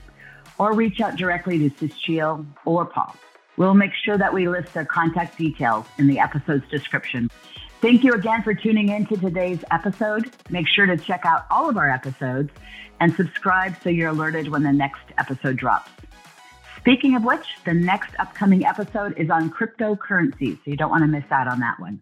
or 0.57 0.73
reach 0.73 0.99
out 1.01 1.15
directly 1.15 1.57
to 1.57 1.69
Sushil 1.69 2.45
or 2.65 2.85
Paul. 2.85 3.15
We'll 3.57 3.73
make 3.73 3.93
sure 3.93 4.17
that 4.17 4.33
we 4.33 4.47
list 4.47 4.73
their 4.73 4.85
contact 4.85 5.37
details 5.37 5.85
in 5.97 6.07
the 6.07 6.19
episode's 6.19 6.67
description. 6.69 7.29
Thank 7.81 8.03
you 8.03 8.13
again 8.13 8.43
for 8.43 8.53
tuning 8.53 8.89
in 8.89 9.05
to 9.07 9.17
today's 9.17 9.63
episode. 9.71 10.31
Make 10.49 10.67
sure 10.67 10.85
to 10.85 10.97
check 10.97 11.25
out 11.25 11.45
all 11.49 11.69
of 11.69 11.77
our 11.77 11.89
episodes 11.89 12.51
and 12.99 13.13
subscribe 13.15 13.75
so 13.81 13.89
you're 13.89 14.09
alerted 14.09 14.49
when 14.49 14.63
the 14.63 14.71
next 14.71 15.03
episode 15.17 15.55
drops. 15.55 15.91
Speaking 16.77 17.15
of 17.15 17.23
which, 17.23 17.45
the 17.65 17.73
next 17.73 18.15
upcoming 18.19 18.65
episode 18.65 19.17
is 19.17 19.29
on 19.29 19.49
cryptocurrency, 19.49 20.55
so 20.55 20.61
you 20.65 20.77
don't 20.77 20.89
want 20.89 21.03
to 21.03 21.07
miss 21.07 21.25
out 21.31 21.47
on 21.47 21.59
that 21.59 21.79
one. 21.79 22.01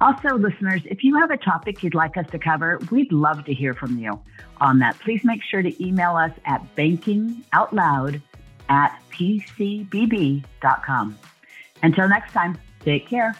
Also, 0.00 0.36
listeners, 0.36 0.80
if 0.84 1.02
you 1.02 1.16
have 1.16 1.30
a 1.30 1.36
topic 1.36 1.82
you'd 1.82 1.94
like 1.94 2.16
us 2.16 2.26
to 2.30 2.38
cover, 2.38 2.78
we'd 2.90 3.10
love 3.12 3.44
to 3.44 3.52
hear 3.52 3.74
from 3.74 3.98
you 3.98 4.20
on 4.60 4.78
that. 4.78 4.98
Please 5.00 5.24
make 5.24 5.42
sure 5.42 5.60
to 5.62 5.84
email 5.84 6.16
us 6.16 6.32
at 6.44 6.64
bankingoutloud 6.76 8.22
at 8.68 9.00
pcbb.com. 9.10 10.44
Until 11.82 12.08
next 12.08 12.32
time, 12.32 12.58
take 12.84 13.08
care. 13.08 13.34